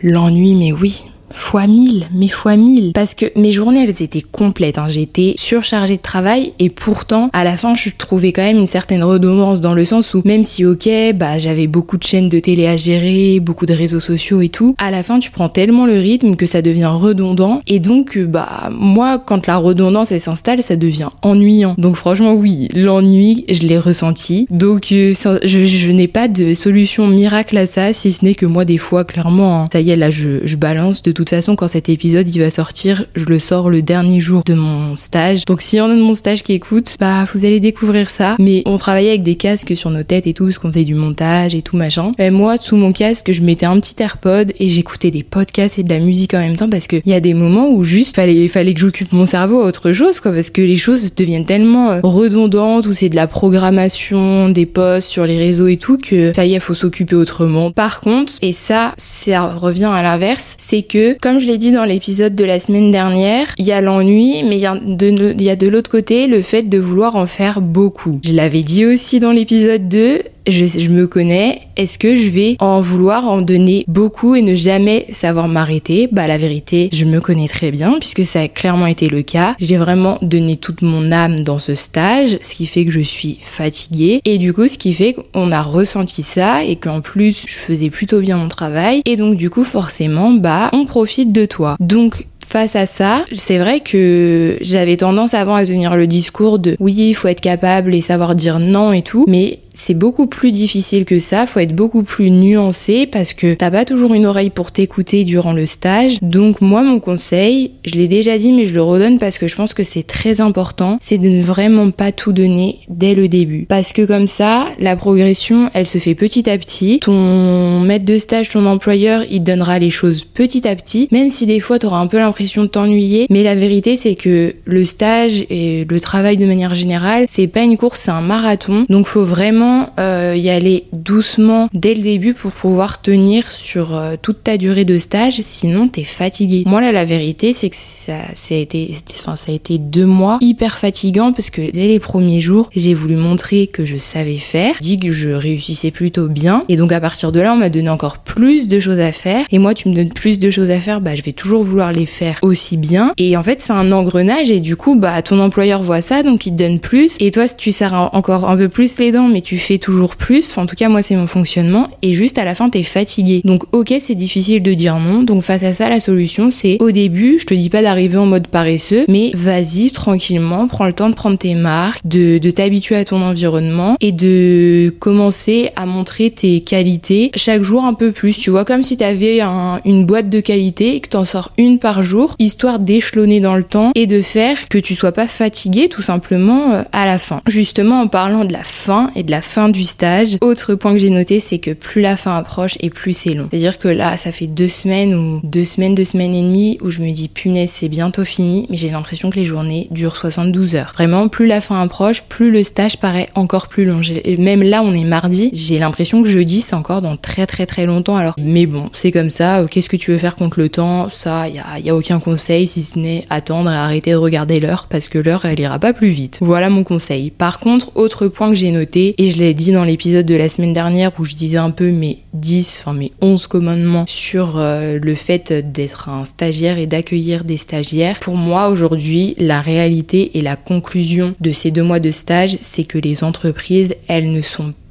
l'ennui, 0.02 0.56
mais 0.56 0.72
oui, 0.72 1.06
fois 1.36 1.68
mille, 1.68 2.08
mais 2.14 2.28
fois 2.28 2.56
mille. 2.56 2.92
Parce 2.94 3.14
que 3.14 3.26
mes 3.36 3.52
journées, 3.52 3.84
elles 3.84 4.02
étaient 4.02 4.22
complètes. 4.22 4.78
Hein. 4.78 4.88
J'étais 4.88 5.36
surchargée 5.38 5.98
de 5.98 6.02
travail 6.02 6.54
et 6.60 6.70
pourtant, 6.70 7.30
à 7.34 7.44
la 7.44 7.58
fin, 7.58 7.76
je 7.76 7.90
trouvais 7.98 8.32
quand 8.32 8.42
même 8.42 8.58
une 8.58 8.68
certaine 8.68 9.04
redondance 9.04 9.62
dans 9.62 9.74
le 9.74 9.86
sens 9.86 10.14
où 10.14 10.22
même 10.26 10.44
si, 10.44 10.66
ok, 10.66 10.90
bah, 11.16 11.38
j'avais 11.40 11.68
beaucoup 11.68 11.98
de 11.98 12.04
chaînes 12.04 12.30
de 12.30 12.40
télé 12.40 12.68
à 12.68 12.78
gérer, 12.78 13.40
beaucoup 13.40 13.66
de 13.66 13.74
réseaux 13.74 14.00
sociaux 14.00 14.42
et 14.42 14.50
tout, 14.50 14.76
à 14.78 14.92
la 14.92 15.04
fin, 15.04 15.20
tu 15.20 15.32
prends 15.32 15.50
tellement 15.50 15.86
le 15.86 16.00
rythme 16.00 16.36
que 16.36 16.46
ça 16.46 16.62
devient 16.62 16.92
redondant. 16.92 17.62
Et 17.68 17.80
donc, 17.80 18.18
euh, 18.18 18.26
bah, 18.26 18.70
moi, 18.72 19.20
quand 19.20 19.48
la 19.48 19.58
redondance, 19.58 20.12
elle 20.12 20.22
s'installe, 20.22 20.64
ça 20.64 20.76
devient 20.76 21.10
ennuyant. 21.22 21.76
Donc, 21.78 21.96
franchement, 21.96 22.34
oui, 22.34 22.70
l'ennui, 22.74 23.46
je 23.50 23.68
l'ai 23.68 23.78
ressenti. 23.78 24.48
Donc, 24.50 24.92
euh, 24.92 25.14
je, 25.44 25.66
je 25.66 25.92
n'ai 25.92 26.08
pas 26.08 26.28
de 26.28 26.54
solution 26.54 27.08
miracle 27.08 27.58
à 27.58 27.66
ça, 27.66 27.94
si 27.94 28.12
ce 28.12 28.24
n'est 28.24 28.36
que 28.36 28.46
moi, 28.46 28.66
des 28.66 28.78
fois, 28.78 29.04
clairement, 29.04 29.64
hein, 29.64 29.68
ça 29.72 29.82
y 29.82 29.92
est, 29.92 29.96
là, 29.96 30.10
je, 30.10 30.46
je 30.46 30.56
balance 30.56 31.04
de 31.04 31.12
tout 31.12 31.25
toute 31.26 31.38
façon, 31.38 31.56
quand 31.56 31.68
cet 31.68 31.90
épisode 31.90 32.34
il 32.34 32.40
va 32.40 32.50
sortir, 32.50 33.06
je 33.16 33.26
le 33.26 33.40
sors 33.40 33.70
le 33.70 33.82
dernier 33.82 34.22
jour 34.22 34.44
de 34.46 34.54
mon 34.54 34.96
stage. 34.96 35.46
Donc 35.46 35.62
s'il 35.62 35.80
y 35.80 35.82
en 35.82 35.90
a 35.90 35.96
de 35.96 36.02
mon 36.02 36.14
stage 36.14 36.44
qui 36.44 36.54
écoute, 36.54 36.96
bah 37.00 37.26
vous 37.34 37.46
allez 37.46 37.60
découvrir 37.60 38.10
ça. 38.10 38.36
Mais 38.40 38.62
on 38.66 38.76
travaillait 38.76 39.10
avec 39.10 39.24
des 39.24 39.36
casques 39.36 39.76
sur 39.76 39.90
nos 39.90 40.04
têtes 40.04 40.28
et 40.28 40.34
tout, 40.34 40.46
parce 40.46 40.58
qu'on 40.58 40.72
faisait 40.72 40.84
du 40.84 40.96
montage 40.96 41.56
et 41.56 41.62
tout 41.62 41.78
machin. 41.78 42.12
Et 42.20 42.30
moi, 42.30 42.58
sous 42.58 42.78
mon 42.78 42.92
casque, 42.92 43.32
je 43.32 43.42
mettais 43.42 43.66
un 43.66 43.80
petit 43.80 43.96
AirPod 44.02 44.54
et 44.60 44.70
j'écoutais 44.70 45.12
des 45.12 45.24
podcasts 45.24 45.80
et 45.80 45.84
de 45.84 45.90
la 45.90 46.00
musique 46.00 46.34
en 46.34 46.40
même 46.40 46.56
temps 46.56 46.70
parce 46.70 46.88
qu'il 46.88 47.02
y 47.06 47.14
a 47.14 47.20
des 47.20 47.34
moments 47.34 47.70
où 47.70 47.84
juste 47.84 48.16
fallait, 48.16 48.48
fallait 48.48 48.74
que 48.74 48.80
j'occupe 48.80 49.12
mon 49.12 49.26
cerveau 49.26 49.62
à 49.62 49.66
autre 49.66 49.92
chose, 49.92 50.20
quoi, 50.20 50.32
parce 50.32 50.50
que 50.50 50.62
les 50.62 50.78
choses 50.78 51.16
deviennent 51.16 51.46
tellement 51.46 51.92
euh, 51.92 52.00
redondantes 52.04 52.86
ou 52.86 52.94
c'est 52.94 53.10
de 53.10 53.16
la 53.16 53.28
programmation, 53.28 54.50
des 54.50 54.66
posts 54.66 55.08
sur 55.08 55.26
les 55.26 55.38
réseaux 55.38 55.68
et 55.68 55.78
tout 55.78 55.98
que 55.98 56.34
ça 56.36 56.46
y 56.46 56.54
est, 56.54 56.60
faut 56.60 56.74
s'occuper 56.74 57.16
autrement. 57.16 57.72
Par 57.72 58.02
contre, 58.02 58.34
et 58.42 58.52
ça, 58.52 58.94
ça 58.98 59.56
revient 59.56 59.92
à 59.92 60.04
l'inverse, 60.04 60.56
c'est 60.60 60.84
que 60.84 61.15
comme 61.22 61.40
je 61.40 61.48
l'ai 61.48 61.58
dit 61.58 61.72
dans 61.72 61.86
l'épisode 61.86 62.36
de 62.36 62.46
la 62.46 62.60
semaine 62.60 62.92
dernière, 62.92 63.54
il 63.58 63.66
y 63.66 63.72
a 63.72 63.82
l'ennui, 63.82 64.44
mais 64.44 64.58
il 64.58 64.62
y 64.62 64.66
a 64.66 64.76
de, 64.76 65.56
de 65.56 65.68
l'autre 65.68 65.90
côté 65.90 66.28
le 66.28 66.42
fait 66.42 66.64
de 66.64 66.78
vouloir 66.78 67.16
en 67.16 67.26
faire 67.26 67.62
beaucoup. 67.62 68.20
Je 68.24 68.34
l'avais 68.34 68.64
dit 68.64 68.86
aussi 68.86 69.20
dans 69.20 69.32
l'épisode 69.32 69.88
2, 69.88 70.22
je, 70.48 70.90
me 70.90 71.08
connais, 71.08 71.62
est-ce 71.76 71.98
que 71.98 72.16
je 72.16 72.30
vais 72.30 72.56
en 72.60 72.82
vouloir 72.82 73.28
en 73.28 73.42
donner 73.42 73.84
beaucoup 73.88 74.36
et 74.36 74.42
ne 74.42 74.56
jamais 74.56 75.06
savoir 75.10 75.48
m'arrêter? 75.48 76.08
Bah 76.12 76.28
la 76.28 76.38
vérité, 76.38 76.90
je 76.94 77.06
me 77.06 77.20
connais 77.20 77.48
très 77.48 77.72
bien 77.72 77.96
puisque 78.00 78.26
ça 78.26 78.42
a 78.42 78.48
clairement 78.48 78.88
été 78.88 79.08
le 79.08 79.22
cas. 79.22 79.56
J'ai 79.60 79.78
vraiment 79.78 80.18
donné 80.22 80.58
toute 80.58 80.82
mon 80.82 81.12
âme 81.12 81.40
dans 81.42 81.60
ce 81.60 81.76
stage, 81.76 82.38
ce 82.42 82.56
qui 82.56 82.66
fait 82.66 82.86
que 82.86 82.92
je 82.92 83.02
suis 83.02 83.40
fatiguée 83.42 84.22
et 84.26 84.38
du 84.38 84.54
coup 84.54 84.68
ce 84.68 84.78
qui 84.78 84.94
fait 84.94 85.14
qu'on 85.14 85.52
a 85.52 85.62
ressenti 85.62 86.24
ça 86.24 86.64
et 86.64 86.76
qu'en 86.76 87.02
plus 87.02 87.46
je 87.48 87.56
faisais 87.56 87.90
plutôt 87.90 88.20
bien 88.20 88.38
mon 88.38 88.48
travail 88.48 89.02
et 89.06 89.16
donc 89.16 89.36
du 89.36 89.50
coup 89.50 89.64
forcément 89.64 90.32
bah 90.32 90.70
on 90.74 90.86
profite 90.86 91.32
de 91.32 91.46
toi. 91.46 91.76
Donc 91.80 92.28
face 92.56 92.78
à 92.78 92.86
ça, 92.86 93.26
c'est 93.34 93.58
vrai 93.58 93.82
que 93.82 94.58
j'avais 94.62 94.96
tendance 94.96 95.34
avant 95.34 95.56
à 95.56 95.66
tenir 95.66 95.98
le 95.98 96.08
discours 96.08 96.58
de 96.58 96.78
oui, 96.80 96.94
il 96.94 97.14
faut 97.14 97.28
être 97.28 97.42
capable 97.42 97.94
et 97.94 98.00
savoir 98.00 98.34
dire 98.34 98.60
non 98.60 98.94
et 98.94 99.02
tout, 99.02 99.26
mais 99.28 99.60
c'est 99.74 99.94
beaucoup 99.94 100.26
plus 100.26 100.54
difficile 100.54 101.04
que 101.04 101.20
ça, 101.20 101.46
faut 101.46 101.60
être 101.60 101.76
beaucoup 101.76 102.04
plus 102.04 102.32
nuancé 102.32 103.08
parce 103.08 103.34
que 103.34 103.56
t'as 103.56 103.72
pas 103.72 103.84
toujours 103.84 104.14
une 104.14 104.26
oreille 104.26 104.52
pour 104.52 104.72
t'écouter 104.72 105.26
durant 105.26 105.52
le 105.52 105.66
stage. 105.66 106.18
Donc 106.22 106.62
moi 106.62 106.82
mon 106.82 107.02
conseil, 107.02 107.72
je 107.84 107.96
l'ai 107.96 108.08
déjà 108.08 108.38
dit 108.38 108.54
mais 108.54 108.64
je 108.64 108.74
le 108.74 108.82
redonne 108.82 109.20
parce 109.20 109.38
que 109.38 109.50
je 109.50 109.56
pense 109.58 109.74
que 109.74 109.84
c'est 109.84 110.08
très 110.08 110.40
important, 110.40 110.98
c'est 111.02 111.18
de 111.18 111.28
ne 111.28 111.44
vraiment 111.44 111.92
pas 111.92 112.14
tout 112.14 112.32
donner 112.32 112.80
dès 112.88 113.16
le 113.16 113.28
début. 113.28 113.66
Parce 113.68 113.92
que 113.92 114.04
comme 114.04 114.28
ça, 114.28 114.68
la 114.80 114.96
progression, 114.96 115.70
elle 115.74 115.88
se 115.88 115.98
fait 115.98 116.16
petit 116.16 116.50
à 116.50 116.58
petit. 116.58 117.00
Ton 117.02 117.82
maître 117.82 118.06
de 118.06 118.18
stage, 118.18 118.48
ton 118.48 118.66
employeur, 118.66 119.24
il 119.30 119.44
donnera 119.44 119.78
les 119.78 119.90
choses 119.90 120.24
petit 120.24 120.66
à 120.70 120.76
petit, 120.78 121.10
même 121.12 121.30
si 121.30 121.46
des 121.46 121.60
fois 121.60 121.80
t'auras 121.80 122.00
un 122.00 122.08
peu 122.08 122.18
l'impression 122.18 122.45
de 122.46 122.68
t'ennuyer, 122.68 123.28
mais 123.30 123.44
la 123.44 123.56
vérité 123.56 123.96
c'est 123.96 124.16
que 124.16 124.56
le 124.66 124.86
stage 124.86 125.46
et 125.50 125.86
le 125.90 126.00
travail 126.00 126.38
de 126.38 126.46
manière 126.46 126.76
générale, 126.76 127.26
c'est 127.28 127.48
pas 127.48 127.64
une 127.64 127.78
course, 127.78 128.02
c'est 128.02 128.12
un 128.12 128.22
marathon. 128.22 128.86
Donc 128.90 129.08
faut 129.08 129.24
vraiment 129.24 129.90
euh, 130.00 130.36
y 130.38 130.50
aller 130.50 130.86
doucement 130.94 131.70
dès 131.74 131.94
le 131.94 132.02
début 132.02 132.34
pour 132.34 132.52
pouvoir 132.52 133.02
tenir 133.02 133.52
sur 133.52 133.96
euh, 133.96 134.16
toute 134.22 134.44
ta 134.44 134.58
durée 134.58 134.86
de 134.86 135.00
stage, 135.00 135.42
sinon 135.44 135.88
t'es 135.88 136.04
fatigué. 136.04 136.64
Moi 136.66 136.82
là 136.82 136.92
la 136.92 137.06
vérité 137.06 137.54
c'est 137.54 137.70
que 137.70 137.76
ça, 137.76 138.20
ça 138.34 138.56
a 138.56 138.58
été, 138.58 138.96
enfin 139.16 139.36
ça 139.36 139.52
a 139.52 139.56
été 139.56 139.78
deux 139.78 140.06
mois 140.06 140.38
hyper 140.42 140.78
fatigant 140.78 141.34
parce 141.34 141.50
que 141.50 141.72
dès 141.72 141.88
les 141.88 142.00
premiers 142.00 142.42
jours 142.42 142.70
j'ai 142.76 142.94
voulu 142.94 143.16
montrer 143.16 143.68
que 143.68 143.86
je 143.86 143.98
savais 143.98 144.38
faire, 144.38 144.76
dit 144.82 145.00
que 145.00 145.12
je 145.12 145.30
réussissais 145.30 145.92
plutôt 145.92 146.28
bien. 146.28 146.64
Et 146.70 146.76
donc 146.76 146.92
à 146.92 147.00
partir 147.00 147.32
de 147.32 147.40
là 147.40 147.54
on 147.54 147.58
m'a 147.58 147.70
donné 147.70 147.90
encore 147.90 148.20
plus 148.20 148.68
de 148.68 148.80
choses 148.80 149.00
à 149.00 149.12
faire. 149.12 149.46
Et 149.52 149.60
moi 149.60 149.74
tu 149.74 149.90
me 149.90 149.94
donnes 149.94 150.14
plus 150.14 150.40
de 150.40 150.50
choses 150.50 150.70
à 150.70 150.80
faire, 150.80 151.02
bah 151.02 151.16
je 151.16 151.22
vais 151.22 151.34
toujours 151.34 151.64
vouloir 151.64 151.92
les 151.92 152.06
faire 152.06 152.35
aussi 152.42 152.78
bien 152.78 153.14
et 153.18 153.38
en 153.38 153.44
fait 153.44 153.62
c'est 153.62 153.74
un 153.74 153.92
engrenage 153.92 154.52
et 154.52 154.60
du 154.60 154.76
coup 154.76 154.96
bah 154.96 155.22
ton 155.22 155.40
employeur 155.40 155.82
voit 155.82 156.02
ça 156.02 156.24
donc 156.24 156.46
il 156.46 156.52
te 156.52 156.58
donne 156.58 156.80
plus 156.80 157.16
et 157.20 157.32
toi 157.32 157.48
tu 157.48 157.72
serres 157.72 158.10
encore 158.14 158.50
un 158.50 158.58
peu 158.58 158.70
plus 158.70 158.98
les 159.00 159.12
dents 159.12 159.28
mais 159.28 159.42
tu 159.42 159.58
fais 159.58 159.78
toujours 159.78 160.16
plus. 160.16 160.50
Enfin, 160.50 160.64
en 160.64 160.66
tout 160.66 160.76
cas, 160.76 160.90
moi, 160.90 161.02
c'est 161.02 161.16
mon 161.16 161.28
fonctionnement. 161.28 161.90
Et 162.02 162.14
juste 162.14 162.38
à 162.38 162.46
la 162.46 162.56
fin, 162.56 162.70
t'es 162.70 162.84
fatigué. 162.84 163.42
Donc, 163.44 163.64
ok, 163.72 163.94
c'est 164.00 164.16
difficile 164.16 164.62
de 164.62 164.74
dire 164.74 164.98
non. 165.00 165.24
Donc, 165.24 165.42
face 165.42 165.64
à 165.64 165.74
ça, 165.74 165.90
la 165.90 166.00
solution, 166.00 166.52
c'est 166.52 166.78
au 166.80 166.92
début, 166.92 167.38
je 167.40 167.46
te 167.46 167.54
dis 167.54 167.70
pas 167.70 167.82
d'arriver 167.82 168.18
en 168.18 168.26
mode 168.26 168.48
paresseux, 168.48 169.06
mais 169.08 169.32
vas-y 169.34 169.92
tranquillement, 169.92 170.68
prends 170.68 170.86
le 170.86 170.94
temps 170.94 171.10
de 171.10 171.16
prendre 171.16 171.38
tes 171.38 171.56
marques, 171.56 172.02
de, 172.06 172.38
de 172.38 172.52
t'habituer 172.52 172.96
à 172.96 173.06
ton 173.06 173.22
environnement 173.22 173.96
et 174.02 174.12
de 174.12 174.94
commencer 175.00 175.72
à 175.76 175.86
montrer 175.86 176.30
tes 176.32 176.62
qualités 176.62 177.32
chaque 177.36 177.64
jour 177.64 177.84
un 177.84 177.94
peu 177.94 178.12
plus. 178.12 178.38
Tu 178.38 178.50
vois, 178.50 178.66
comme 178.66 178.84
si 178.84 178.98
t'avais 178.98 179.42
un, 179.42 179.82
une 179.86 180.06
boîte 180.06 180.30
de 180.30 180.40
qualité 180.40 180.96
et 180.96 181.00
que 181.00 181.10
t'en 181.10 181.26
sors 181.26 181.52
une 181.58 181.80
par 181.80 182.04
jour, 182.04 182.15
histoire 182.40 182.80
d'échelonner 182.80 183.40
dans 183.40 183.56
le 183.56 183.64
temps 183.64 183.92
et 183.96 184.08
de 184.08 184.22
faire 184.22 184.68
que 184.70 184.78
tu 184.78 184.96
sois 184.96 185.12
pas 185.12 185.28
fatigué 185.28 185.90
tout 185.90 186.02
simplement 186.02 186.74
euh, 186.74 186.84
à 186.92 187.06
la 187.06 187.18
fin. 187.18 187.42
Justement, 187.48 188.02
en 188.02 188.08
parlant 188.08 188.46
de 188.46 188.54
la 188.54 188.64
fin 188.64 189.12
et 189.16 189.24
de 189.24 189.32
la 189.32 189.42
fin 189.42 189.70
du 189.70 189.84
stage. 189.84 190.38
Autre 190.42 190.76
point 190.76 190.94
que 190.94 191.00
j'ai 191.00 191.10
noté, 191.10 191.40
c'est 191.40 191.60
que 191.60 191.72
plus 191.72 192.02
la 192.02 192.18
fin 192.18 192.36
approche 192.36 192.78
et 192.80 192.90
plus 192.90 193.14
c'est 193.14 193.34
long. 193.34 193.48
C'est-à-dire 193.50 193.78
que 193.78 193.88
là, 193.88 194.18
ça 194.18 194.32
fait 194.32 194.48
deux 194.48 194.68
semaines 194.68 195.14
ou 195.16 195.40
deux 195.44 195.66
semaines, 195.66 195.96
deux 195.96 196.06
semaines 196.06 196.36
et 196.36 196.42
demie 196.42 196.78
où 196.82 196.90
je 196.90 197.02
me 197.02 197.12
dis 197.12 197.28
punaise, 197.28 197.72
c'est 197.72 197.90
bientôt 197.90 198.24
fini, 198.24 198.68
mais 198.70 198.78
j'ai 198.78 198.90
l'impression 198.90 199.30
que 199.30 199.36
les 199.36 199.46
journées 199.46 199.88
durent 199.92 200.16
72 200.16 200.76
heures. 200.76 200.92
Vraiment, 200.94 201.28
plus 201.28 201.48
la 201.48 201.62
fin 201.62 201.82
approche, 201.82 202.24
plus 202.24 202.52
le 202.52 202.64
stage 202.64 202.98
paraît 202.98 203.30
encore 203.36 203.68
plus 203.68 203.86
long. 203.86 204.02
Même 204.38 204.64
là, 204.64 204.82
on 204.84 204.94
est 204.94 205.04
mardi, 205.04 205.50
j'ai 205.54 205.80
l'impression 205.80 206.24
que 206.24 206.30
jeudi, 206.30 206.62
c'est 206.62 206.76
encore 206.76 207.02
dans 207.02 207.18
très 207.18 207.48
très 207.48 207.66
très 207.66 207.86
longtemps. 207.86 208.18
Alors, 208.18 208.36
mais 208.38 208.66
bon, 208.66 208.90
c'est 208.94 209.12
comme 209.12 209.30
ça. 209.30 209.60
Euh, 209.60 209.68
qu'est-ce 209.68 209.90
que 209.90 209.98
tu 209.98 210.12
veux 210.12 210.18
faire 210.18 210.36
contre 210.36 210.60
le 210.60 210.70
temps? 210.70 211.10
Ça, 211.10 211.48
il 211.48 211.56
y 211.56 211.60
a, 211.60 211.80
y 211.80 211.90
a 211.90 211.96
aucun 211.96 212.05
conseil 212.20 212.68
si 212.68 212.84
ce 212.84 213.00
n'est 213.00 213.26
attendre 213.30 213.72
et 213.72 213.76
arrêter 213.76 214.12
de 214.12 214.18
regarder 214.18 214.60
l'heure 214.60 214.88
parce 214.90 215.10
que 215.10 215.18
l'heure, 215.18 215.46
elle 215.46 215.60
ira 215.60 215.80
pas 215.80 215.94
plus 215.94 216.10
vite. 216.10 216.40
Voilà 216.42 216.70
mon 216.70 216.84
conseil. 216.84 217.32
Par 217.32 217.60
contre, 217.60 217.92
autre 217.96 218.28
point 218.28 218.50
que 218.50 218.56
j'ai 218.56 218.72
noté 218.72 219.16
et 219.18 219.32
je 219.32 219.38
l'ai 219.38 219.54
dit 219.54 219.72
dans 219.72 219.84
l'épisode 219.84 220.26
de 220.26 220.36
la 220.36 220.50
semaine 220.50 220.74
dernière 220.74 221.12
où 221.20 221.26
je 221.26 221.36
disais 221.36 221.58
un 221.58 221.72
peu 221.72 221.92
mes 221.92 222.20
10, 222.34 222.82
enfin 222.82 222.94
mes 222.94 223.12
11 223.22 223.48
commandements 223.48 224.06
sur 224.08 224.58
euh, 224.58 225.00
le 225.02 225.16
fait 225.16 225.52
d'être 225.52 226.10
un 226.10 226.26
stagiaire 226.26 226.78
et 226.78 226.88
d'accueillir 226.88 227.44
des 227.44 227.58
stagiaires. 227.58 228.20
Pour 228.20 228.36
moi 228.36 228.70
aujourd'hui, 228.70 229.36
la 229.38 229.62
réalité 229.62 230.38
et 230.38 230.42
la 230.42 230.56
conclusion 230.56 231.34
de 231.40 231.52
ces 231.52 231.72
deux 231.72 231.84
mois 231.84 232.00
de 232.00 232.12
stage, 232.12 232.58
c'est 232.62 232.84
que 232.84 232.98
les 232.98 233.24
entreprises, 233.24 233.96
elles 234.08 234.32
ne 234.32 234.42
sont 234.42 234.74
pas 234.74 234.85